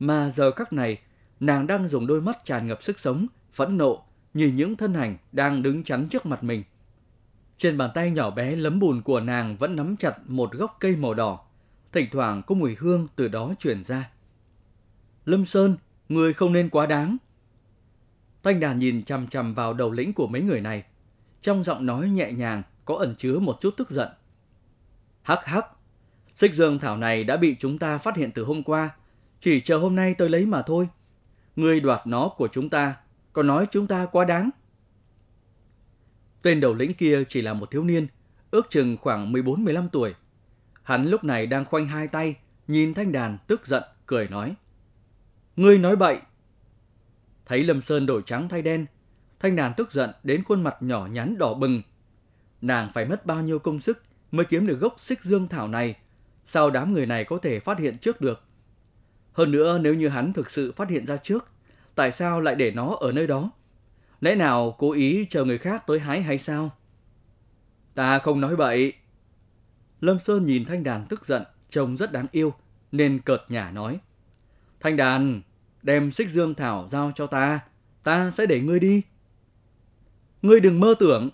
Mà 0.00 0.30
giờ 0.30 0.50
khắc 0.50 0.72
này, 0.72 0.98
nàng 1.40 1.66
đang 1.66 1.88
dùng 1.88 2.06
đôi 2.06 2.20
mắt 2.20 2.44
tràn 2.44 2.66
ngập 2.66 2.82
sức 2.82 2.98
sống, 2.98 3.26
phẫn 3.52 3.78
nộ 3.78 4.02
nhìn 4.34 4.56
những 4.56 4.76
thân 4.76 4.94
ảnh 4.94 5.16
đang 5.32 5.62
đứng 5.62 5.84
chắn 5.84 6.08
trước 6.08 6.26
mặt 6.26 6.44
mình. 6.44 6.62
Trên 7.58 7.78
bàn 7.78 7.90
tay 7.94 8.10
nhỏ 8.10 8.30
bé 8.30 8.56
lấm 8.56 8.78
bùn 8.80 9.02
của 9.02 9.20
nàng 9.20 9.56
vẫn 9.56 9.76
nắm 9.76 9.96
chặt 9.96 10.18
một 10.26 10.52
gốc 10.52 10.76
cây 10.80 10.96
màu 10.96 11.14
đỏ, 11.14 11.40
thỉnh 11.92 12.08
thoảng 12.12 12.42
có 12.46 12.54
mùi 12.54 12.74
hương 12.74 13.08
từ 13.16 13.28
đó 13.28 13.54
truyền 13.58 13.84
ra. 13.84 14.10
Lâm 15.24 15.46
Sơn, 15.46 15.76
người 16.08 16.32
không 16.32 16.52
nên 16.52 16.68
quá 16.68 16.86
đáng. 16.86 17.16
Thanh 18.46 18.60
đàn 18.60 18.78
nhìn 18.78 19.04
chằm 19.04 19.26
chằm 19.26 19.54
vào 19.54 19.74
đầu 19.74 19.92
lĩnh 19.92 20.12
của 20.12 20.26
mấy 20.26 20.42
người 20.42 20.60
này, 20.60 20.84
trong 21.42 21.64
giọng 21.64 21.86
nói 21.86 22.08
nhẹ 22.08 22.32
nhàng 22.32 22.62
có 22.84 22.94
ẩn 22.94 23.14
chứa 23.18 23.38
một 23.38 23.58
chút 23.60 23.74
tức 23.76 23.90
giận. 23.90 24.08
Hắc 25.22 25.44
hắc, 25.44 25.66
xích 26.34 26.54
dương 26.54 26.78
thảo 26.78 26.96
này 26.96 27.24
đã 27.24 27.36
bị 27.36 27.56
chúng 27.58 27.78
ta 27.78 27.98
phát 27.98 28.16
hiện 28.16 28.30
từ 28.34 28.44
hôm 28.44 28.62
qua, 28.62 28.90
chỉ 29.40 29.60
chờ 29.60 29.78
hôm 29.78 29.96
nay 29.96 30.14
tôi 30.18 30.30
lấy 30.30 30.46
mà 30.46 30.62
thôi. 30.62 30.88
Ngươi 31.56 31.80
đoạt 31.80 32.06
nó 32.06 32.28
của 32.28 32.48
chúng 32.52 32.68
ta, 32.68 32.96
còn 33.32 33.46
nói 33.46 33.66
chúng 33.70 33.86
ta 33.86 34.06
quá 34.06 34.24
đáng. 34.24 34.50
Tên 36.42 36.60
đầu 36.60 36.74
lĩnh 36.74 36.94
kia 36.94 37.24
chỉ 37.28 37.42
là 37.42 37.54
một 37.54 37.70
thiếu 37.70 37.84
niên, 37.84 38.06
ước 38.50 38.66
chừng 38.70 38.96
khoảng 39.00 39.32
14-15 39.32 39.88
tuổi. 39.92 40.14
Hắn 40.82 41.06
lúc 41.06 41.24
này 41.24 41.46
đang 41.46 41.64
khoanh 41.64 41.88
hai 41.88 42.08
tay, 42.08 42.34
nhìn 42.68 42.94
thanh 42.94 43.12
đàn 43.12 43.38
tức 43.46 43.66
giận, 43.66 43.82
cười 44.06 44.28
nói. 44.28 44.54
Ngươi 45.56 45.78
nói 45.78 45.96
bậy. 45.96 46.18
Thấy 47.46 47.64
Lâm 47.64 47.82
Sơn 47.82 48.06
đổi 48.06 48.22
trắng 48.26 48.48
thay 48.48 48.62
đen, 48.62 48.86
thanh 49.40 49.56
đàn 49.56 49.74
tức 49.76 49.92
giận 49.92 50.10
đến 50.22 50.44
khuôn 50.44 50.62
mặt 50.62 50.76
nhỏ 50.80 51.06
nhắn 51.06 51.38
đỏ 51.38 51.54
bừng. 51.54 51.82
Nàng 52.60 52.90
phải 52.94 53.04
mất 53.04 53.26
bao 53.26 53.42
nhiêu 53.42 53.58
công 53.58 53.80
sức 53.80 54.02
mới 54.30 54.46
kiếm 54.46 54.66
được 54.66 54.80
gốc 54.80 55.00
xích 55.00 55.22
dương 55.22 55.48
thảo 55.48 55.68
này, 55.68 55.96
sao 56.46 56.70
đám 56.70 56.92
người 56.92 57.06
này 57.06 57.24
có 57.24 57.38
thể 57.38 57.60
phát 57.60 57.78
hiện 57.78 57.98
trước 57.98 58.20
được. 58.20 58.42
Hơn 59.32 59.50
nữa 59.50 59.78
nếu 59.78 59.94
như 59.94 60.08
hắn 60.08 60.32
thực 60.32 60.50
sự 60.50 60.72
phát 60.72 60.88
hiện 60.88 61.06
ra 61.06 61.16
trước, 61.16 61.48
tại 61.94 62.12
sao 62.12 62.40
lại 62.40 62.54
để 62.54 62.70
nó 62.70 62.96
ở 63.00 63.12
nơi 63.12 63.26
đó? 63.26 63.50
Lẽ 64.20 64.34
nào 64.34 64.74
cố 64.78 64.92
ý 64.92 65.26
chờ 65.30 65.44
người 65.44 65.58
khác 65.58 65.86
tới 65.86 65.98
hái 65.98 66.22
hay 66.22 66.38
sao? 66.38 66.70
Ta 67.94 68.18
không 68.18 68.40
nói 68.40 68.56
bậy. 68.56 68.92
Lâm 70.00 70.18
Sơn 70.18 70.46
nhìn 70.46 70.64
Thanh 70.64 70.82
Đàn 70.82 71.06
tức 71.08 71.26
giận, 71.26 71.42
trông 71.70 71.96
rất 71.96 72.12
đáng 72.12 72.26
yêu, 72.32 72.54
nên 72.92 73.20
cợt 73.20 73.42
nhả 73.48 73.70
nói. 73.70 73.98
Thanh 74.80 74.96
Đàn, 74.96 75.42
đem 75.86 76.12
xích 76.12 76.30
dương 76.30 76.54
thảo 76.54 76.88
giao 76.90 77.12
cho 77.16 77.26
ta, 77.26 77.60
ta 78.02 78.30
sẽ 78.30 78.46
để 78.46 78.60
ngươi 78.60 78.80
đi. 78.80 79.02
Ngươi 80.42 80.60
đừng 80.60 80.80
mơ 80.80 80.94
tưởng. 80.98 81.30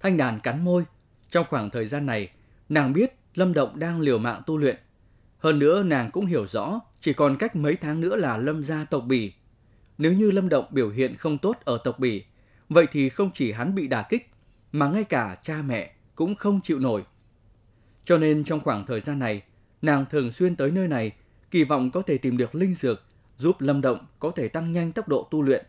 Thanh 0.00 0.16
Đàn 0.16 0.40
cắn 0.40 0.64
môi, 0.64 0.84
trong 1.30 1.46
khoảng 1.50 1.70
thời 1.70 1.86
gian 1.86 2.06
này, 2.06 2.30
nàng 2.68 2.92
biết 2.92 3.12
Lâm 3.34 3.54
Động 3.54 3.78
đang 3.78 4.00
liều 4.00 4.18
mạng 4.18 4.42
tu 4.46 4.58
luyện. 4.58 4.76
Hơn 5.38 5.58
nữa 5.58 5.82
nàng 5.82 6.10
cũng 6.10 6.26
hiểu 6.26 6.46
rõ 6.46 6.80
chỉ 7.00 7.12
còn 7.12 7.36
cách 7.38 7.56
mấy 7.56 7.76
tháng 7.76 8.00
nữa 8.00 8.16
là 8.16 8.36
Lâm 8.36 8.64
gia 8.64 8.84
tộc 8.84 9.04
Bỉ. 9.06 9.32
Nếu 9.98 10.12
như 10.12 10.30
Lâm 10.30 10.48
Động 10.48 10.64
biểu 10.70 10.90
hiện 10.90 11.16
không 11.16 11.38
tốt 11.38 11.56
ở 11.64 11.78
tộc 11.84 11.98
Bỉ, 11.98 12.24
vậy 12.68 12.86
thì 12.92 13.08
không 13.08 13.30
chỉ 13.34 13.52
hắn 13.52 13.74
bị 13.74 13.88
đả 13.88 14.02
kích, 14.02 14.30
mà 14.72 14.88
ngay 14.88 15.04
cả 15.04 15.36
cha 15.42 15.62
mẹ 15.62 15.92
cũng 16.14 16.34
không 16.34 16.60
chịu 16.64 16.78
nổi. 16.78 17.04
Cho 18.04 18.18
nên 18.18 18.44
trong 18.44 18.60
khoảng 18.60 18.86
thời 18.86 19.00
gian 19.00 19.18
này, 19.18 19.42
nàng 19.82 20.04
thường 20.10 20.32
xuyên 20.32 20.56
tới 20.56 20.70
nơi 20.70 20.88
này, 20.88 21.12
kỳ 21.52 21.64
vọng 21.64 21.90
có 21.90 22.02
thể 22.02 22.18
tìm 22.18 22.36
được 22.36 22.54
linh 22.54 22.74
dược, 22.74 23.02
giúp 23.36 23.60
Lâm 23.60 23.80
Động 23.80 24.06
có 24.18 24.32
thể 24.36 24.48
tăng 24.48 24.72
nhanh 24.72 24.92
tốc 24.92 25.08
độ 25.08 25.28
tu 25.30 25.42
luyện. 25.42 25.66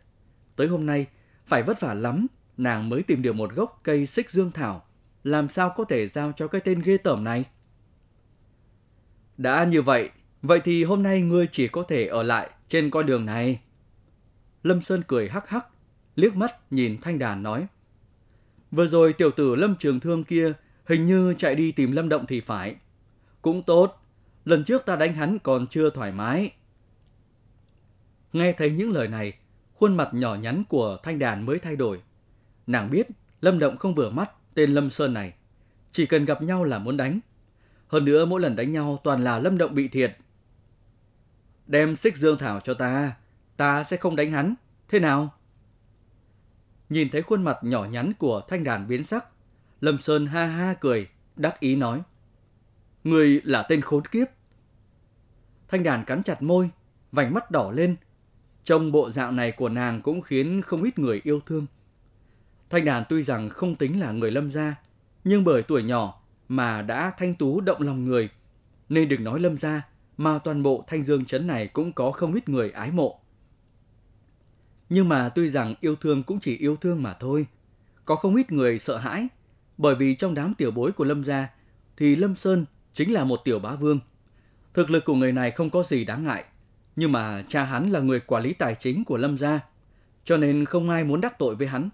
Tới 0.55 0.67
hôm 0.67 0.85
nay, 0.85 1.05
phải 1.45 1.63
vất 1.63 1.79
vả 1.81 1.93
lắm, 1.93 2.27
nàng 2.57 2.89
mới 2.89 3.03
tìm 3.03 3.21
được 3.21 3.33
một 3.33 3.53
gốc 3.53 3.79
cây 3.83 4.07
xích 4.07 4.31
dương 4.31 4.51
thảo, 4.51 4.85
làm 5.23 5.49
sao 5.49 5.73
có 5.77 5.83
thể 5.83 6.07
giao 6.07 6.31
cho 6.31 6.47
cái 6.47 6.61
tên 6.61 6.81
ghê 6.81 6.97
tởm 6.97 7.23
này? 7.23 7.45
Đã 9.37 9.63
như 9.63 9.81
vậy, 9.81 10.09
vậy 10.41 10.61
thì 10.63 10.83
hôm 10.83 11.03
nay 11.03 11.21
ngươi 11.21 11.47
chỉ 11.51 11.67
có 11.67 11.83
thể 11.83 12.05
ở 12.05 12.23
lại 12.23 12.49
trên 12.69 12.89
con 12.89 13.05
đường 13.05 13.25
này. 13.25 13.59
Lâm 14.63 14.81
Sơn 14.81 15.01
cười 15.07 15.29
hắc 15.29 15.49
hắc, 15.49 15.65
liếc 16.15 16.35
mắt 16.35 16.73
nhìn 16.73 16.97
Thanh 17.01 17.19
Đàn 17.19 17.43
nói. 17.43 17.67
Vừa 18.71 18.87
rồi 18.87 19.13
tiểu 19.13 19.31
tử 19.31 19.55
Lâm 19.55 19.75
Trường 19.75 19.99
Thương 19.99 20.23
kia 20.23 20.53
hình 20.85 21.05
như 21.05 21.33
chạy 21.37 21.55
đi 21.55 21.71
tìm 21.71 21.91
Lâm 21.91 22.09
Động 22.09 22.25
thì 22.27 22.41
phải. 22.41 22.75
Cũng 23.41 23.63
tốt, 23.63 24.02
lần 24.45 24.63
trước 24.63 24.85
ta 24.85 24.95
đánh 24.95 25.13
hắn 25.13 25.39
còn 25.39 25.67
chưa 25.67 25.89
thoải 25.89 26.11
mái. 26.11 26.51
Nghe 28.33 28.53
thấy 28.53 28.71
những 28.71 28.91
lời 28.91 29.07
này, 29.07 29.33
khuôn 29.73 29.97
mặt 29.97 30.09
nhỏ 30.13 30.35
nhắn 30.35 30.63
của 30.69 30.97
Thanh 31.03 31.19
Đàn 31.19 31.45
mới 31.45 31.59
thay 31.59 31.75
đổi. 31.75 32.01
Nàng 32.67 32.91
biết 32.91 33.07
Lâm 33.41 33.59
Động 33.59 33.77
không 33.77 33.95
vừa 33.95 34.09
mắt 34.09 34.31
tên 34.53 34.73
Lâm 34.73 34.89
Sơn 34.89 35.13
này. 35.13 35.33
Chỉ 35.91 36.05
cần 36.05 36.25
gặp 36.25 36.41
nhau 36.41 36.63
là 36.63 36.79
muốn 36.79 36.97
đánh. 36.97 37.19
Hơn 37.87 38.05
nữa 38.05 38.25
mỗi 38.25 38.41
lần 38.41 38.55
đánh 38.55 38.71
nhau 38.71 38.99
toàn 39.03 39.23
là 39.23 39.39
Lâm 39.39 39.57
Động 39.57 39.75
bị 39.75 39.87
thiệt. 39.87 40.17
Đem 41.67 41.95
xích 41.95 42.17
dương 42.17 42.37
thảo 42.37 42.59
cho 42.59 42.73
ta, 42.73 43.15
ta 43.57 43.83
sẽ 43.83 43.97
không 43.97 44.15
đánh 44.15 44.31
hắn. 44.31 44.55
Thế 44.89 44.99
nào? 44.99 45.33
Nhìn 46.89 47.09
thấy 47.09 47.21
khuôn 47.21 47.43
mặt 47.43 47.57
nhỏ 47.61 47.85
nhắn 47.85 48.11
của 48.17 48.41
thanh 48.47 48.63
đàn 48.63 48.87
biến 48.87 49.03
sắc, 49.03 49.25
Lâm 49.81 50.01
Sơn 50.01 50.25
ha 50.25 50.45
ha 50.45 50.73
cười, 50.73 51.07
đắc 51.35 51.59
ý 51.59 51.75
nói. 51.75 52.01
Người 53.03 53.41
là 53.43 53.63
tên 53.69 53.81
khốn 53.81 54.05
kiếp. 54.05 54.27
Thanh 55.67 55.83
đàn 55.83 56.05
cắn 56.05 56.23
chặt 56.23 56.41
môi, 56.41 56.69
vành 57.11 57.33
mắt 57.33 57.51
đỏ 57.51 57.71
lên. 57.71 57.95
Trong 58.63 58.91
bộ 58.91 59.11
dạng 59.11 59.35
này 59.35 59.51
của 59.51 59.69
nàng 59.69 60.01
cũng 60.01 60.21
khiến 60.21 60.61
không 60.61 60.83
ít 60.83 60.99
người 60.99 61.21
yêu 61.23 61.39
thương. 61.45 61.65
Thanh 62.69 62.85
đàn 62.85 63.03
tuy 63.09 63.23
rằng 63.23 63.49
không 63.49 63.75
tính 63.75 63.99
là 63.99 64.11
người 64.11 64.31
lâm 64.31 64.51
gia, 64.51 64.75
nhưng 65.23 65.43
bởi 65.43 65.63
tuổi 65.63 65.83
nhỏ 65.83 66.21
mà 66.47 66.81
đã 66.81 67.13
thanh 67.17 67.35
tú 67.35 67.61
động 67.61 67.81
lòng 67.81 68.05
người, 68.05 68.29
nên 68.89 69.09
đừng 69.09 69.23
nói 69.23 69.39
lâm 69.39 69.57
gia, 69.57 69.81
mà 70.17 70.39
toàn 70.39 70.63
bộ 70.63 70.83
thanh 70.87 71.03
dương 71.03 71.25
chấn 71.25 71.47
này 71.47 71.67
cũng 71.67 71.93
có 71.93 72.11
không 72.11 72.33
ít 72.33 72.49
người 72.49 72.71
ái 72.71 72.91
mộ. 72.91 73.19
Nhưng 74.89 75.09
mà 75.09 75.29
tuy 75.29 75.49
rằng 75.49 75.75
yêu 75.81 75.95
thương 75.95 76.23
cũng 76.23 76.39
chỉ 76.39 76.57
yêu 76.57 76.75
thương 76.75 77.03
mà 77.03 77.13
thôi, 77.19 77.47
có 78.05 78.15
không 78.15 78.35
ít 78.35 78.51
người 78.51 78.79
sợ 78.79 78.97
hãi, 78.97 79.27
bởi 79.77 79.95
vì 79.95 80.15
trong 80.15 80.33
đám 80.33 80.53
tiểu 80.53 80.71
bối 80.71 80.91
của 80.91 81.03
Lâm 81.03 81.23
gia 81.23 81.49
thì 81.97 82.15
Lâm 82.15 82.35
Sơn 82.35 82.65
chính 82.93 83.13
là 83.13 83.23
một 83.23 83.41
tiểu 83.43 83.59
bá 83.59 83.75
vương. 83.75 83.99
Thực 84.73 84.89
lực 84.89 85.05
của 85.05 85.15
người 85.15 85.31
này 85.31 85.51
không 85.51 85.69
có 85.69 85.83
gì 85.83 86.05
đáng 86.05 86.23
ngại, 86.23 86.43
nhưng 86.95 87.11
mà 87.11 87.43
cha 87.49 87.63
hắn 87.63 87.91
là 87.91 87.99
người 87.99 88.19
quản 88.19 88.43
lý 88.43 88.53
tài 88.53 88.75
chính 88.75 89.03
của 89.03 89.17
Lâm 89.17 89.37
gia, 89.37 89.59
cho 90.25 90.37
nên 90.37 90.65
không 90.65 90.89
ai 90.89 91.03
muốn 91.03 91.21
đắc 91.21 91.39
tội 91.39 91.55
với 91.55 91.67
hắn. 91.67 91.89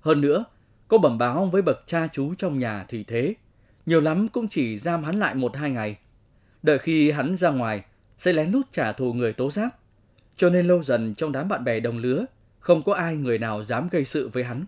Hơn 0.00 0.20
nữa, 0.20 0.44
có 0.88 0.98
bẩm 0.98 1.18
báo 1.18 1.46
với 1.46 1.62
bậc 1.62 1.84
cha 1.86 2.08
chú 2.12 2.34
trong 2.34 2.58
nhà 2.58 2.84
thì 2.88 3.04
thế, 3.04 3.34
nhiều 3.86 4.00
lắm 4.00 4.28
cũng 4.28 4.48
chỉ 4.48 4.78
giam 4.78 5.04
hắn 5.04 5.18
lại 5.18 5.34
một 5.34 5.56
hai 5.56 5.70
ngày. 5.70 5.96
Đợi 6.62 6.78
khi 6.78 7.10
hắn 7.10 7.36
ra 7.36 7.50
ngoài, 7.50 7.82
sẽ 8.18 8.32
lén 8.32 8.50
lút 8.50 8.72
trả 8.72 8.92
thù 8.92 9.12
người 9.12 9.32
tố 9.32 9.50
giác. 9.50 9.74
Cho 10.36 10.50
nên 10.50 10.66
lâu 10.66 10.82
dần 10.82 11.14
trong 11.14 11.32
đám 11.32 11.48
bạn 11.48 11.64
bè 11.64 11.80
đồng 11.80 11.98
lứa, 11.98 12.24
không 12.60 12.82
có 12.82 12.94
ai 12.94 13.16
người 13.16 13.38
nào 13.38 13.64
dám 13.64 13.88
gây 13.88 14.04
sự 14.04 14.28
với 14.28 14.44
hắn. 14.44 14.64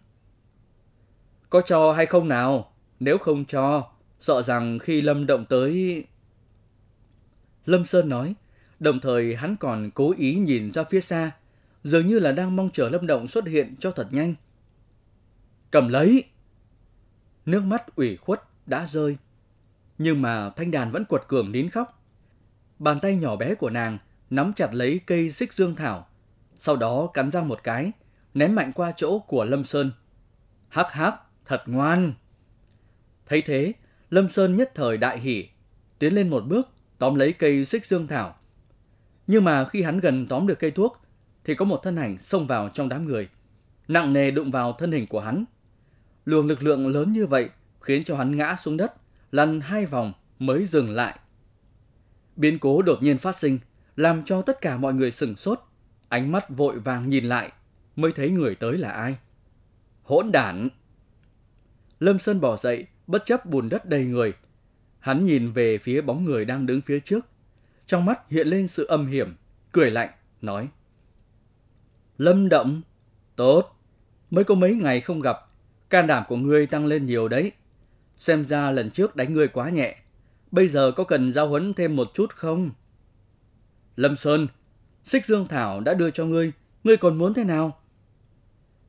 Có 1.51 1.63
cho 1.67 1.93
hay 1.93 2.07
không 2.07 2.29
nào? 2.29 2.73
Nếu 3.01 3.19
không 3.19 3.45
cho, 3.45 3.91
sợ 4.21 4.43
rằng 4.43 4.79
khi 4.79 5.01
Lâm 5.03 5.27
động 5.27 5.45
tới... 5.49 6.05
Lâm 7.67 7.87
Sơn 7.87 8.09
nói, 8.09 8.35
đồng 8.81 9.01
thời 9.01 9.37
hắn 9.37 9.57
còn 9.57 9.91
cố 9.91 10.15
ý 10.19 10.35
nhìn 10.35 10.73
ra 10.73 10.85
phía 10.85 11.01
xa, 11.01 11.31
dường 11.85 12.07
như 12.07 12.19
là 12.19 12.33
đang 12.33 12.57
mong 12.57 12.71
chờ 12.73 12.89
Lâm 12.89 13.07
Động 13.07 13.29
xuất 13.29 13.47
hiện 13.47 13.75
cho 13.81 13.91
thật 13.91 14.09
nhanh. 14.11 14.35
Cầm 15.71 15.89
lấy! 15.89 16.25
Nước 17.47 17.61
mắt 17.65 17.97
ủy 17.97 18.17
khuất 18.17 18.43
đã 18.67 18.87
rơi, 18.87 19.17
nhưng 19.99 20.23
mà 20.23 20.51
thanh 20.51 20.71
đàn 20.71 20.93
vẫn 20.93 21.05
quật 21.05 21.23
cường 21.29 21.53
nín 21.53 21.71
khóc. 21.71 22.03
Bàn 22.79 23.01
tay 23.01 23.17
nhỏ 23.17 23.37
bé 23.37 23.55
của 23.55 23.71
nàng 23.71 23.99
nắm 24.31 24.53
chặt 24.57 24.75
lấy 24.75 25.01
cây 25.07 25.33
xích 25.33 25.53
dương 25.53 25.77
thảo, 25.77 26.07
sau 26.59 26.77
đó 26.77 27.07
cắn 27.15 27.31
ra 27.31 27.43
một 27.43 27.61
cái, 27.63 27.93
ném 28.35 28.55
mạnh 28.55 28.73
qua 28.73 28.93
chỗ 28.97 29.19
của 29.19 29.45
Lâm 29.45 29.65
Sơn. 29.65 29.93
Hắc 30.69 30.93
hắc, 30.93 31.15
thật 31.47 31.63
ngoan! 31.67 32.13
Thấy 33.27 33.43
thế, 33.43 33.73
Lâm 34.11 34.29
Sơn 34.29 34.57
nhất 34.57 34.73
thời 34.75 34.97
đại 34.97 35.21
hỉ, 35.21 35.49
tiến 35.99 36.15
lên 36.15 36.31
một 36.31 36.45
bước, 36.47 36.69
tóm 36.99 37.15
lấy 37.15 37.33
cây 37.33 37.65
xích 37.65 37.87
dương 37.87 38.07
thảo. 38.07 38.35
Nhưng 39.27 39.45
mà 39.45 39.69
khi 39.69 39.83
hắn 39.83 40.01
gần 40.01 40.27
tóm 40.27 40.47
được 40.47 40.59
cây 40.59 40.71
thuốc, 40.71 41.01
thì 41.45 41.55
có 41.55 41.65
một 41.65 41.81
thân 41.83 41.97
ảnh 41.97 42.19
xông 42.19 42.47
vào 42.47 42.69
trong 42.69 42.89
đám 42.89 43.05
người, 43.05 43.29
nặng 43.89 44.13
nề 44.13 44.31
đụng 44.31 44.51
vào 44.51 44.73
thân 44.73 44.93
hình 44.93 45.07
của 45.07 45.21
hắn. 45.21 45.45
Luồng 46.25 46.47
lực 46.47 46.63
lượng 46.63 46.87
lớn 46.87 47.13
như 47.13 47.27
vậy 47.27 47.49
khiến 47.81 48.05
cho 48.05 48.17
hắn 48.17 48.37
ngã 48.37 48.57
xuống 48.63 48.77
đất, 48.77 48.95
lăn 49.33 49.61
hai 49.61 49.87
vòng 49.87 50.13
mới 50.39 50.67
dừng 50.67 50.91
lại. 50.91 51.19
Biến 52.37 52.59
cố 52.59 52.83
đột 52.83 53.03
nhiên 53.03 53.19
phát 53.19 53.39
sinh, 53.39 53.59
làm 53.97 54.23
cho 54.25 54.43
tất 54.43 54.61
cả 54.61 54.77
mọi 54.77 54.95
người 54.95 55.11
sửng 55.11 55.37
sốt, 55.37 55.61
ánh 56.09 56.33
mắt 56.33 56.51
vội 56.51 56.79
vàng 56.79 57.09
nhìn 57.09 57.25
lại, 57.25 57.53
mới 57.97 58.13
thấy 58.13 58.31
người 58.31 58.55
tới 58.55 58.79
là 58.79 58.91
ai. 58.91 59.17
Hỗn 60.03 60.33
đản! 60.33 60.69
Lâm 62.01 62.19
Sơn 62.19 62.41
bỏ 62.41 62.57
dậy, 62.57 62.87
bất 63.11 63.27
chấp 63.27 63.47
bùn 63.47 63.69
đất 63.69 63.87
đầy 63.89 64.05
người. 64.05 64.33
Hắn 64.99 65.25
nhìn 65.25 65.53
về 65.53 65.79
phía 65.79 66.01
bóng 66.01 66.25
người 66.25 66.45
đang 66.45 66.67
đứng 66.67 66.81
phía 66.81 67.01
trước. 67.01 67.27
Trong 67.87 68.05
mắt 68.05 68.31
hiện 68.31 68.49
lên 68.49 68.69
sự 68.69 68.87
âm 68.87 69.07
hiểm, 69.07 69.35
cười 69.73 69.91
lạnh, 69.91 70.11
nói. 70.43 70.69
Lâm 72.19 72.49
Động, 72.49 72.83
tốt, 73.37 73.77
mới 74.31 74.45
có 74.45 74.55
mấy 74.55 74.75
ngày 74.75 75.01
không 75.01 75.21
gặp, 75.21 75.37
can 75.91 76.07
đảm 76.07 76.25
của 76.29 76.37
ngươi 76.37 76.67
tăng 76.67 76.87
lên 76.87 77.07
nhiều 77.07 77.29
đấy. 77.29 77.53
Xem 78.19 78.45
ra 78.49 78.71
lần 78.71 78.91
trước 78.91 79.17
đánh 79.17 79.35
ngươi 79.35 79.49
quá 79.49 79.71
nhẹ, 79.71 79.97
bây 80.51 80.69
giờ 80.69 80.93
có 80.97 81.05
cần 81.05 81.33
giao 81.33 81.49
huấn 81.49 81.75
thêm 81.75 81.97
một 81.97 82.11
chút 82.15 82.31
không? 82.35 82.71
Lâm 83.97 84.17
Sơn, 84.17 84.47
Xích 85.05 85.27
Dương 85.27 85.49
Thảo 85.49 85.81
đã 85.81 85.95
đưa 85.95 86.11
cho 86.11 86.25
ngươi, 86.25 86.53
ngươi 86.85 86.97
còn 86.97 87.19
muốn 87.19 87.35
thế 87.35 87.45
nào? 87.45 87.81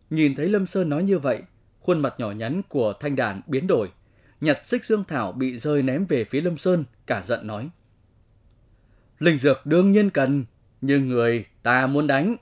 Nhìn 0.10 0.36
thấy 0.36 0.50
Lâm 0.50 0.68
Sơn 0.68 0.90
nói 0.90 1.04
như 1.04 1.20
vậy, 1.20 1.44
khuôn 1.80 2.00
mặt 2.00 2.16
nhỏ 2.18 2.32
nhắn 2.32 2.62
của 2.70 2.94
thanh 3.00 3.16
đàn 3.16 3.42
biến 3.48 3.68
đổi, 3.68 3.90
nhặt 4.42 4.62
xích 4.66 4.86
dương 4.86 5.04
thảo 5.08 5.32
bị 5.32 5.60
rơi 5.60 5.84
ném 5.84 6.06
về 6.06 6.24
phía 6.24 6.42
Lâm 6.42 6.58
Sơn, 6.58 6.84
cả 7.06 7.24
giận 7.28 7.48
nói. 7.48 7.70
Linh 9.20 9.38
dược 9.38 9.66
đương 9.66 9.92
nhiên 9.92 10.10
cần, 10.10 10.46
nhưng 10.82 11.08
người 11.08 11.46
ta 11.64 11.88
muốn 11.88 12.08
đánh. 12.08 12.36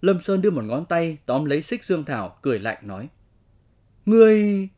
Lâm 0.00 0.22
Sơn 0.22 0.42
đưa 0.42 0.50
một 0.50 0.64
ngón 0.64 0.84
tay 0.84 1.18
tóm 1.26 1.44
lấy 1.44 1.62
xích 1.62 1.84
dương 1.84 2.04
thảo, 2.04 2.38
cười 2.42 2.58
lạnh 2.58 2.78
nói. 2.82 3.08
Ngươi... 4.06 4.68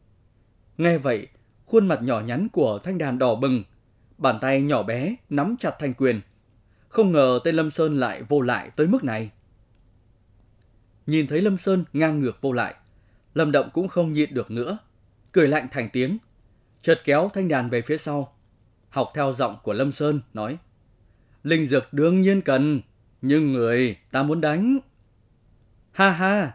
Nghe 0.78 0.98
vậy, 0.98 1.26
khuôn 1.66 1.88
mặt 1.88 2.02
nhỏ 2.02 2.20
nhắn 2.20 2.48
của 2.52 2.78
thanh 2.84 2.98
đàn 2.98 3.18
đỏ 3.18 3.34
bừng, 3.34 3.64
bàn 4.18 4.38
tay 4.40 4.62
nhỏ 4.62 4.82
bé 4.82 5.16
nắm 5.30 5.56
chặt 5.60 5.76
thanh 5.78 5.94
quyền. 5.94 6.20
Không 6.88 7.12
ngờ 7.12 7.40
tên 7.44 7.54
Lâm 7.54 7.70
Sơn 7.70 8.00
lại 8.00 8.22
vô 8.22 8.40
lại 8.40 8.70
tới 8.76 8.86
mức 8.86 9.04
này. 9.04 9.30
Nhìn 11.06 11.26
thấy 11.26 11.40
Lâm 11.40 11.58
Sơn 11.58 11.84
ngang 11.92 12.20
ngược 12.20 12.40
vô 12.40 12.52
lại, 12.52 12.74
Lâm 13.34 13.52
Động 13.52 13.70
cũng 13.72 13.88
không 13.88 14.12
nhịn 14.12 14.34
được 14.34 14.50
nữa, 14.50 14.78
cười 15.32 15.48
lạnh 15.48 15.68
thành 15.70 15.88
tiếng, 15.92 16.18
chợt 16.82 17.00
kéo 17.04 17.30
thanh 17.34 17.48
đàn 17.48 17.70
về 17.70 17.82
phía 17.82 17.98
sau, 17.98 18.36
học 18.88 19.12
theo 19.14 19.34
giọng 19.38 19.56
của 19.62 19.72
Lâm 19.72 19.92
Sơn 19.92 20.20
nói: 20.34 20.58
"Linh 21.42 21.66
dược 21.66 21.92
đương 21.92 22.20
nhiên 22.20 22.42
cần, 22.42 22.80
nhưng 23.22 23.52
người 23.52 23.96
ta 24.10 24.22
muốn 24.22 24.40
đánh." 24.40 24.78
Ha 25.92 26.10
ha. 26.10 26.52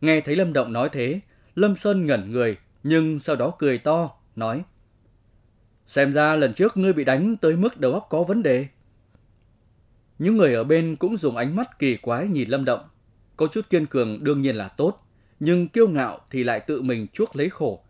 Nghe 0.00 0.20
thấy 0.20 0.36
Lâm 0.36 0.52
Động 0.52 0.72
nói 0.72 0.88
thế, 0.92 1.20
Lâm 1.54 1.76
Sơn 1.76 2.06
ngẩn 2.06 2.32
người, 2.32 2.56
nhưng 2.82 3.20
sau 3.20 3.36
đó 3.36 3.52
cười 3.58 3.78
to, 3.78 4.10
nói: 4.36 4.62
"Xem 5.86 6.12
ra 6.12 6.36
lần 6.36 6.54
trước 6.54 6.76
ngươi 6.76 6.92
bị 6.92 7.04
đánh 7.04 7.36
tới 7.36 7.56
mức 7.56 7.80
đầu 7.80 7.92
óc 7.92 8.06
có 8.10 8.22
vấn 8.22 8.42
đề." 8.42 8.66
Những 10.18 10.36
người 10.36 10.54
ở 10.54 10.64
bên 10.64 10.96
cũng 10.96 11.16
dùng 11.16 11.36
ánh 11.36 11.56
mắt 11.56 11.78
kỳ 11.78 11.96
quái 11.96 12.28
nhìn 12.28 12.48
Lâm 12.48 12.64
Động, 12.64 12.88
có 13.36 13.46
chút 13.46 13.70
kiên 13.70 13.86
cường 13.86 14.24
đương 14.24 14.42
nhiên 14.42 14.56
là 14.56 14.68
tốt, 14.68 15.03
nhưng 15.40 15.68
kiêu 15.68 15.88
ngạo 15.88 16.20
thì 16.30 16.44
lại 16.44 16.60
tự 16.60 16.82
mình 16.82 17.06
chuốc 17.12 17.36
lấy 17.36 17.50
khổ. 17.50 17.82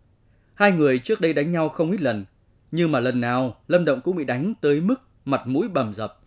Hai 0.55 0.73
người 0.73 0.99
trước 0.99 1.21
đây 1.21 1.33
đánh 1.33 1.53
nhau 1.53 1.69
không 1.69 1.91
ít 1.91 2.01
lần, 2.01 2.25
nhưng 2.71 2.93
mà 2.93 3.01
lần 3.01 3.21
nào 3.21 3.57
Lâm 3.69 3.85
Động 3.85 4.01
cũng 4.01 4.17
bị 4.17 4.25
đánh 4.25 4.55
tới 4.61 4.81
mức 4.81 4.95
mặt 5.25 5.47
mũi 5.47 5.69
bầm 5.69 5.95
dập. 5.95 6.21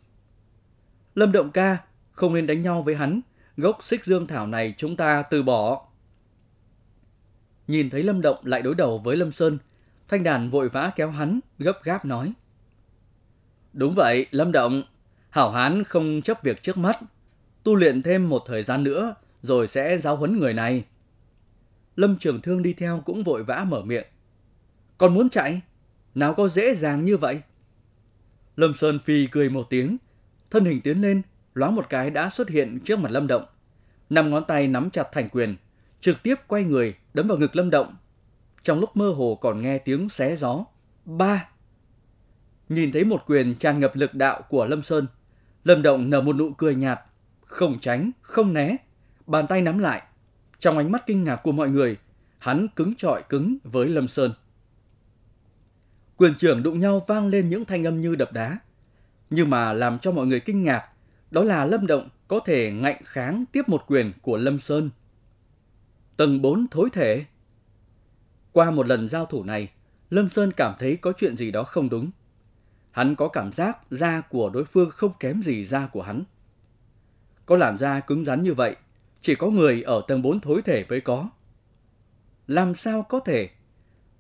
Lâm 1.16 1.32
Động 1.32 1.52
ca, 1.52 1.78
không 2.12 2.34
nên 2.34 2.48
đánh 2.48 2.62
nhau 2.62 2.82
với 2.82 2.96
hắn, 2.96 3.22
gốc 3.58 3.84
xích 3.84 4.06
dương 4.06 4.28
thảo 4.28 4.48
này 4.48 4.74
chúng 4.78 4.96
ta 4.96 5.22
từ 5.22 5.44
bỏ. 5.44 5.88
Nhìn 7.68 7.90
thấy 7.90 8.04
Lâm 8.04 8.22
Động 8.22 8.38
lại 8.44 8.62
đối 8.62 8.76
đầu 8.76 8.98
với 9.00 9.16
Lâm 9.16 9.32
Sơn, 9.32 9.58
Thanh 10.08 10.24
Đàn 10.24 10.50
vội 10.50 10.70
vã 10.70 10.92
kéo 10.96 11.10
hắn, 11.10 11.40
gấp 11.60 11.84
gáp 11.84 12.06
nói. 12.06 12.34
Đúng 13.74 13.94
vậy, 13.96 14.26
Lâm 14.32 14.52
Động, 14.52 14.84
hảo 15.30 15.52
hán 15.52 15.84
không 15.84 16.22
chấp 16.22 16.44
việc 16.44 16.64
trước 16.64 16.78
mắt, 16.78 17.00
tu 17.64 17.76
luyện 17.76 18.04
thêm 18.04 18.30
một 18.30 18.44
thời 18.48 18.64
gian 18.64 18.84
nữa 18.84 19.16
rồi 19.42 19.68
sẽ 19.68 19.98
giáo 19.98 20.16
huấn 20.16 20.40
người 20.40 20.54
này. 20.54 20.86
Lâm 21.98 22.18
Trường 22.18 22.42
Thương 22.42 22.64
đi 22.64 22.74
theo 22.74 23.02
cũng 23.06 23.24
vội 23.24 23.44
vã 23.44 23.66
mở 23.70 23.82
miệng. 23.82 24.06
Còn 24.98 25.14
muốn 25.14 25.30
chạy? 25.30 25.62
Nào 26.16 26.34
có 26.34 26.50
dễ 26.50 26.76
dàng 26.76 27.06
như 27.06 27.18
vậy? 27.18 27.42
Lâm 28.56 28.74
Sơn 28.74 29.00
Phi 29.06 29.28
cười 29.28 29.50
một 29.50 29.68
tiếng, 29.70 29.98
thân 30.50 30.66
hình 30.66 30.82
tiến 30.82 31.02
lên, 31.02 31.22
loáng 31.54 31.76
một 31.76 31.90
cái 31.90 32.10
đã 32.10 32.30
xuất 32.30 32.50
hiện 32.50 32.80
trước 32.86 33.00
mặt 33.00 33.12
Lâm 33.12 33.28
Động. 33.28 33.46
Năm 34.10 34.30
ngón 34.30 34.44
tay 34.48 34.68
nắm 34.68 34.90
chặt 34.90 35.08
thành 35.12 35.30
quyền, 35.30 35.56
trực 36.02 36.24
tiếp 36.24 36.36
quay 36.48 36.64
người 36.64 36.96
đấm 37.14 37.28
vào 37.28 37.38
ngực 37.38 37.56
Lâm 37.56 37.70
Động. 37.70 37.96
Trong 38.64 38.80
lúc 38.80 38.98
mơ 38.98 39.10
hồ 39.10 39.36
còn 39.42 39.62
nghe 39.62 39.78
tiếng 39.78 40.10
xé 40.10 40.36
gió. 40.36 40.66
Ba! 41.06 41.50
Nhìn 42.70 42.92
thấy 42.92 43.04
một 43.04 43.24
quyền 43.26 43.56
tràn 43.56 43.80
ngập 43.80 43.96
lực 43.96 44.14
đạo 44.14 44.42
của 44.50 44.66
Lâm 44.66 44.84
Sơn, 44.84 45.08
Lâm 45.64 45.82
Động 45.82 46.10
nở 46.10 46.22
một 46.22 46.36
nụ 46.36 46.52
cười 46.58 46.76
nhạt, 46.76 47.00
không 47.46 47.80
tránh, 47.82 48.12
không 48.22 48.54
né, 48.54 48.78
bàn 49.28 49.48
tay 49.48 49.62
nắm 49.62 49.80
lại, 49.80 50.02
trong 50.60 50.78
ánh 50.78 50.92
mắt 50.92 51.04
kinh 51.06 51.24
ngạc 51.24 51.36
của 51.36 51.52
mọi 51.52 51.70
người, 51.70 51.98
hắn 52.40 52.68
cứng 52.76 52.96
trọi 52.96 53.24
cứng 53.30 53.58
với 53.64 53.90
Lâm 53.90 54.08
Sơn. 54.08 54.34
Quyền 56.18 56.34
trưởng 56.36 56.64
đụng 56.64 56.80
nhau 56.80 57.06
vang 57.08 57.28
lên 57.28 57.50
những 57.50 57.66
thanh 57.66 57.84
âm 57.84 58.02
như 58.02 58.16
đập 58.16 58.34
đá. 58.34 58.60
Nhưng 59.30 59.50
mà 59.50 59.74
làm 59.74 60.00
cho 60.00 60.12
mọi 60.12 60.28
người 60.28 60.40
kinh 60.40 60.64
ngạc, 60.64 60.90
đó 61.32 61.44
là 61.44 61.66
Lâm 61.66 61.88
Động 61.88 62.10
có 62.28 62.40
thể 62.46 62.72
ngạnh 62.72 63.02
kháng 63.06 63.46
tiếp 63.52 63.70
một 63.70 63.84
quyền 63.88 64.12
của 64.22 64.38
Lâm 64.38 64.60
Sơn. 64.60 64.90
Tầng 66.18 66.42
4 66.42 66.68
thối 66.72 66.90
thể. 66.94 67.26
Qua 68.52 68.72
một 68.72 68.88
lần 68.88 69.10
giao 69.10 69.26
thủ 69.26 69.44
này, 69.44 69.70
Lâm 70.10 70.30
Sơn 70.30 70.52
cảm 70.58 70.74
thấy 70.80 70.96
có 70.96 71.14
chuyện 71.18 71.38
gì 71.38 71.52
đó 71.52 71.64
không 71.64 71.90
đúng. 71.90 72.12
Hắn 72.92 73.16
có 73.16 73.28
cảm 73.28 73.54
giác 73.54 73.78
da 73.90 74.22
của 74.22 74.50
đối 74.50 74.66
phương 74.66 74.90
không 74.90 75.12
kém 75.20 75.42
gì 75.44 75.66
da 75.66 75.88
của 75.88 76.02
hắn. 76.02 76.24
Có 77.46 77.58
làm 77.58 77.78
da 77.78 78.00
cứng 78.00 78.26
rắn 78.26 78.42
như 78.42 78.54
vậy, 78.54 78.76
chỉ 79.22 79.36
có 79.36 79.48
người 79.48 79.82
ở 79.82 80.02
tầng 80.08 80.22
4 80.22 80.40
thối 80.40 80.62
thể 80.62 80.86
mới 80.90 81.02
có. 81.02 81.30
Làm 82.48 82.76
sao 82.76 83.04
có 83.04 83.20
thể? 83.20 83.50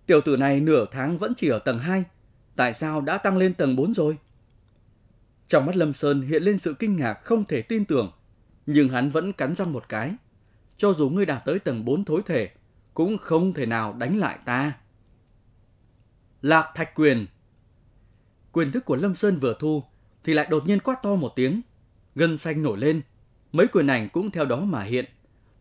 Tiểu 0.05 0.21
tử 0.21 0.38
này 0.38 0.60
nửa 0.60 0.86
tháng 0.91 1.17
vẫn 1.17 1.33
chỉ 1.38 1.49
ở 1.49 1.60
tầng 1.60 1.79
2, 1.79 2.03
tại 2.55 2.73
sao 2.73 3.01
đã 3.01 3.17
tăng 3.17 3.38
lên 3.38 3.53
tầng 3.53 3.75
4 3.75 3.93
rồi? 3.93 4.17
Trong 5.47 5.65
mắt 5.65 5.75
Lâm 5.75 5.93
Sơn 5.93 6.21
hiện 6.21 6.43
lên 6.43 6.60
sự 6.60 6.73
kinh 6.79 6.95
ngạc 6.95 7.13
không 7.13 7.45
thể 7.45 7.62
tin 7.62 7.86
tưởng, 7.86 8.12
nhưng 8.65 8.89
hắn 8.89 9.10
vẫn 9.10 9.33
cắn 9.33 9.55
răng 9.55 9.73
một 9.73 9.89
cái. 9.89 10.15
Cho 10.77 10.93
dù 10.93 11.10
ngươi 11.10 11.25
đạt 11.25 11.45
tới 11.45 11.60
tầng 11.60 11.86
4 11.86 12.05
thối 12.05 12.21
thể, 12.25 12.49
cũng 12.93 13.17
không 13.17 13.53
thể 13.53 13.65
nào 13.65 13.93
đánh 13.93 14.19
lại 14.19 14.39
ta. 14.45 14.73
Lạc 16.41 16.71
Thạch 16.75 16.95
Quyền 16.95 17.25
Quyền 18.51 18.71
thức 18.71 18.86
của 18.86 18.95
Lâm 18.95 19.15
Sơn 19.15 19.39
vừa 19.39 19.55
thu, 19.60 19.83
thì 20.23 20.33
lại 20.33 20.47
đột 20.49 20.67
nhiên 20.67 20.79
quát 20.79 20.95
to 21.03 21.15
một 21.15 21.33
tiếng. 21.36 21.62
Gân 22.15 22.38
xanh 22.38 22.63
nổi 22.63 22.77
lên, 22.77 23.01
mấy 23.51 23.67
quyền 23.67 23.88
ảnh 23.88 24.10
cũng 24.10 24.31
theo 24.31 24.45
đó 24.45 24.60
mà 24.60 24.83
hiện, 24.83 25.05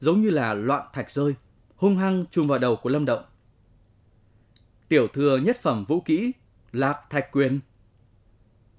giống 0.00 0.22
như 0.22 0.30
là 0.30 0.54
loạn 0.54 0.86
thạch 0.92 1.10
rơi, 1.10 1.34
hung 1.76 1.96
hăng 1.96 2.24
chùm 2.30 2.46
vào 2.46 2.58
đầu 2.58 2.76
của 2.76 2.90
Lâm 2.90 3.04
Động. 3.04 3.24
Tiểu 4.88 5.08
thừa 5.08 5.36
nhất 5.36 5.62
phẩm 5.62 5.84
vũ 5.84 6.00
kỹ, 6.00 6.32
Lạc 6.72 7.00
Thạch 7.10 7.32
Quyền. 7.32 7.60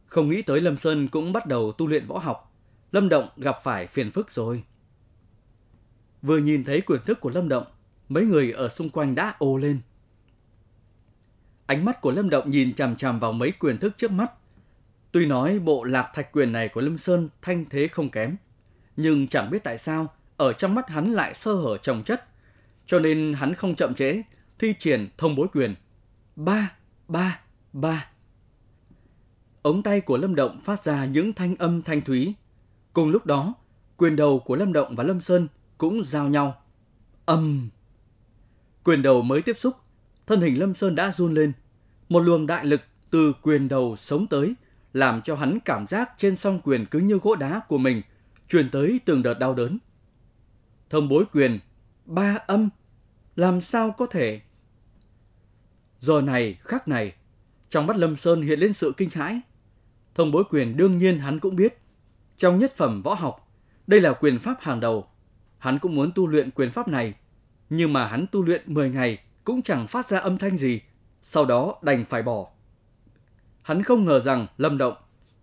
Không 0.05 0.29
nghĩ 0.29 0.41
tới 0.41 0.61
Lâm 0.61 0.77
Sơn 0.77 1.07
cũng 1.07 1.33
bắt 1.33 1.45
đầu 1.45 1.71
tu 1.71 1.87
luyện 1.87 2.07
võ 2.07 2.17
học, 2.17 2.53
Lâm 2.91 3.09
Động 3.09 3.29
gặp 3.37 3.57
phải 3.63 3.87
phiền 3.87 4.11
phức 4.11 4.31
rồi. 4.31 4.63
Vừa 6.21 6.37
nhìn 6.37 6.63
thấy 6.63 6.81
quyền 6.81 7.01
thức 7.05 7.19
của 7.19 7.29
Lâm 7.29 7.49
Động, 7.49 7.65
mấy 8.09 8.25
người 8.25 8.51
ở 8.51 8.69
xung 8.69 8.89
quanh 8.89 9.15
đã 9.15 9.35
ồ 9.39 9.57
lên. 9.57 9.81
Ánh 11.65 11.85
mắt 11.85 12.01
của 12.01 12.11
Lâm 12.11 12.29
Động 12.29 12.49
nhìn 12.49 12.73
chằm 12.73 12.95
chằm 12.95 13.19
vào 13.19 13.33
mấy 13.33 13.51
quyền 13.51 13.77
thức 13.77 13.93
trước 13.97 14.11
mắt. 14.11 14.31
Tuy 15.11 15.25
nói 15.25 15.59
bộ 15.59 15.83
lạc 15.83 16.11
thạch 16.13 16.31
quyền 16.31 16.51
này 16.51 16.69
của 16.69 16.81
Lâm 16.81 16.97
Sơn 16.97 17.29
thanh 17.41 17.65
thế 17.69 17.87
không 17.87 18.09
kém, 18.09 18.35
nhưng 18.97 19.27
chẳng 19.27 19.49
biết 19.49 19.63
tại 19.63 19.77
sao 19.77 20.07
ở 20.37 20.53
trong 20.53 20.75
mắt 20.75 20.89
hắn 20.89 21.11
lại 21.11 21.33
sơ 21.33 21.53
hở 21.53 21.77
trồng 21.77 22.03
chất, 22.03 22.23
cho 22.85 22.99
nên 22.99 23.33
hắn 23.33 23.53
không 23.53 23.75
chậm 23.75 23.95
trễ, 23.95 24.21
thi 24.59 24.73
triển 24.79 25.07
thông 25.17 25.35
bối 25.35 25.47
quyền. 25.53 25.75
Ba, 26.35 26.71
ba, 27.07 27.39
ba. 27.73 28.09
Ống 29.61 29.83
tay 29.83 30.01
của 30.01 30.17
Lâm 30.17 30.35
Động 30.35 30.59
phát 30.63 30.83
ra 30.83 31.05
những 31.05 31.33
thanh 31.33 31.55
âm 31.55 31.81
thanh 31.81 32.01
thúy. 32.01 32.33
Cùng 32.93 33.09
lúc 33.09 33.25
đó, 33.25 33.53
quyền 33.97 34.15
đầu 34.15 34.39
của 34.39 34.55
Lâm 34.55 34.73
Động 34.73 34.95
và 34.95 35.03
Lâm 35.03 35.21
Sơn 35.21 35.47
cũng 35.77 36.03
giao 36.05 36.27
nhau. 36.27 36.61
Âm. 37.25 37.69
Quyền 38.83 39.01
đầu 39.01 39.21
mới 39.21 39.41
tiếp 39.41 39.57
xúc, 39.59 39.75
thân 40.27 40.41
hình 40.41 40.59
Lâm 40.59 40.75
Sơn 40.75 40.95
đã 40.95 41.11
run 41.17 41.33
lên. 41.33 41.51
Một 42.09 42.19
luồng 42.19 42.47
đại 42.47 42.65
lực 42.65 42.81
từ 43.09 43.33
quyền 43.41 43.67
đầu 43.67 43.95
sống 43.97 44.27
tới, 44.27 44.53
làm 44.93 45.21
cho 45.21 45.35
hắn 45.35 45.59
cảm 45.65 45.87
giác 45.87 46.11
trên 46.17 46.35
song 46.35 46.59
quyền 46.63 46.85
cứ 46.85 46.99
như 46.99 47.19
gỗ 47.23 47.35
đá 47.35 47.61
của 47.67 47.77
mình, 47.77 48.01
truyền 48.49 48.69
tới 48.69 48.99
từng 49.05 49.23
đợt 49.23 49.39
đau 49.39 49.53
đớn. 49.53 49.77
Thông 50.89 51.09
bối 51.09 51.25
quyền, 51.33 51.59
ba 52.05 52.37
âm, 52.47 52.69
làm 53.35 53.61
sao 53.61 53.91
có 53.97 54.05
thể? 54.05 54.41
Giờ 55.99 56.21
này, 56.21 56.57
khắc 56.63 56.87
này, 56.87 57.13
trong 57.69 57.87
mắt 57.87 57.97
Lâm 57.97 58.17
Sơn 58.17 58.41
hiện 58.41 58.59
lên 58.59 58.73
sự 58.73 58.93
kinh 58.97 59.09
hãi. 59.09 59.41
Thông 60.15 60.31
bối 60.31 60.43
quyền 60.49 60.77
đương 60.77 60.97
nhiên 60.97 61.19
hắn 61.19 61.39
cũng 61.39 61.55
biết. 61.55 61.77
Trong 62.37 62.59
nhất 62.59 62.73
phẩm 62.77 63.01
võ 63.01 63.13
học, 63.13 63.51
đây 63.87 64.01
là 64.01 64.13
quyền 64.13 64.39
pháp 64.39 64.57
hàng 64.59 64.79
đầu. 64.79 65.07
Hắn 65.57 65.79
cũng 65.79 65.95
muốn 65.95 66.11
tu 66.15 66.27
luyện 66.27 66.51
quyền 66.51 66.71
pháp 66.71 66.87
này, 66.87 67.13
nhưng 67.69 67.93
mà 67.93 68.07
hắn 68.07 68.25
tu 68.31 68.43
luyện 68.43 68.73
10 68.73 68.89
ngày 68.89 69.19
cũng 69.43 69.61
chẳng 69.61 69.87
phát 69.87 70.09
ra 70.09 70.19
âm 70.19 70.37
thanh 70.37 70.57
gì, 70.57 70.81
sau 71.23 71.45
đó 71.45 71.75
đành 71.81 72.05
phải 72.05 72.23
bỏ. 72.23 72.47
Hắn 73.61 73.83
không 73.83 74.05
ngờ 74.05 74.19
rằng 74.19 74.47
Lâm 74.57 74.77
Động, 74.77 74.93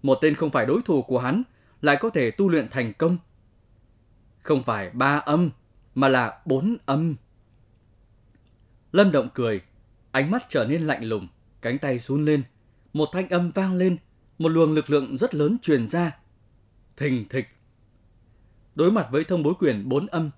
một 0.03 0.19
tên 0.21 0.35
không 0.35 0.51
phải 0.51 0.67
đối 0.67 0.83
thủ 0.83 1.03
của 1.03 1.19
hắn, 1.19 1.43
lại 1.85 1.97
có 2.01 2.11
thể 2.11 2.31
tu 2.31 2.49
luyện 2.49 2.69
thành 2.71 2.93
công. 2.93 3.17
Không 4.43 4.63
phải 4.63 4.91
ba 4.91 5.17
âm, 5.17 5.51
mà 5.95 6.09
là 6.09 6.41
bốn 6.45 6.77
âm. 6.87 7.15
Lâm 8.93 9.13
Động 9.13 9.29
cười, 9.35 9.61
ánh 10.11 10.31
mắt 10.31 10.47
trở 10.49 10.67
nên 10.69 10.83
lạnh 10.83 11.05
lùng, 11.05 11.29
cánh 11.63 11.79
tay 11.79 11.99
run 11.99 12.25
lên, 12.25 12.43
một 12.93 13.09
thanh 13.13 13.29
âm 13.29 13.51
vang 13.51 13.75
lên, 13.75 13.97
một 14.39 14.49
luồng 14.49 14.73
lực 14.73 14.91
lượng 14.91 15.17
rất 15.17 15.35
lớn 15.35 15.57
truyền 15.63 15.89
ra. 15.89 16.17
Thình 16.97 17.29
thịch. 17.29 17.49
Đối 18.75 18.91
mặt 18.91 19.09
với 19.11 19.25
thông 19.25 19.43
bối 19.43 19.55
quyền 19.59 19.89
bốn 19.89 20.07
âm, 20.07 20.31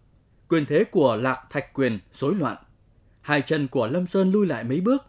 quyền 0.48 0.66
thế 0.66 0.84
của 0.84 1.16
Lạc 1.16 1.46
Thạch 1.50 1.74
Quyền 1.74 1.98
rối 2.12 2.34
loạn. 2.34 2.56
Hai 3.20 3.42
chân 3.42 3.68
của 3.68 3.86
Lâm 3.86 4.06
Sơn 4.06 4.32
lui 4.32 4.46
lại 4.46 4.64
mấy 4.64 4.80
bước, 4.80 5.06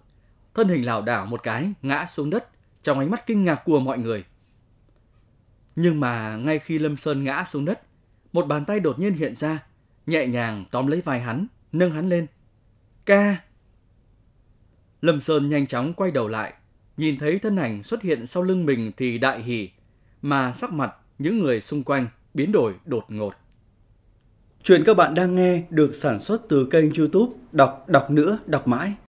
thân 0.53 0.67
hình 0.67 0.85
lảo 0.85 1.01
đảo 1.01 1.25
một 1.25 1.43
cái 1.43 1.73
ngã 1.81 2.07
xuống 2.13 2.29
đất 2.29 2.47
trong 2.83 2.99
ánh 2.99 3.11
mắt 3.11 3.25
kinh 3.25 3.43
ngạc 3.43 3.61
của 3.65 3.79
mọi 3.79 3.97
người. 3.97 4.23
Nhưng 5.79 5.99
mà 5.99 6.35
ngay 6.35 6.59
khi 6.59 6.79
Lâm 6.79 6.97
Sơn 6.97 7.23
ngã 7.23 7.45
xuống 7.51 7.65
đất, 7.65 7.81
một 8.33 8.47
bàn 8.47 8.65
tay 8.65 8.79
đột 8.79 8.99
nhiên 8.99 9.13
hiện 9.13 9.35
ra, 9.39 9.63
nhẹ 10.05 10.27
nhàng 10.27 10.65
tóm 10.71 10.87
lấy 10.87 11.01
vai 11.01 11.21
hắn, 11.21 11.47
nâng 11.71 11.91
hắn 11.91 12.09
lên. 12.09 12.27
Ca! 13.05 13.37
Lâm 15.01 15.21
Sơn 15.21 15.49
nhanh 15.49 15.67
chóng 15.67 15.93
quay 15.93 16.11
đầu 16.11 16.27
lại, 16.27 16.53
nhìn 16.97 17.19
thấy 17.19 17.39
thân 17.39 17.55
ảnh 17.55 17.83
xuất 17.83 18.01
hiện 18.01 18.27
sau 18.27 18.43
lưng 18.43 18.65
mình 18.65 18.91
thì 18.97 19.17
đại 19.17 19.43
hỉ, 19.43 19.69
mà 20.21 20.53
sắc 20.53 20.73
mặt 20.73 20.95
những 21.19 21.39
người 21.39 21.61
xung 21.61 21.83
quanh 21.83 22.07
biến 22.33 22.51
đổi 22.51 22.73
đột 22.85 23.05
ngột. 23.07 23.33
Chuyện 24.63 24.83
các 24.85 24.97
bạn 24.97 25.15
đang 25.15 25.35
nghe 25.35 25.63
được 25.69 25.95
sản 25.95 26.19
xuất 26.19 26.41
từ 26.49 26.67
kênh 26.71 26.93
youtube 26.93 27.33
Đọc 27.51 27.85
Đọc 27.87 28.11
Nữa 28.11 28.39
Đọc 28.45 28.67
Mãi. 28.67 28.93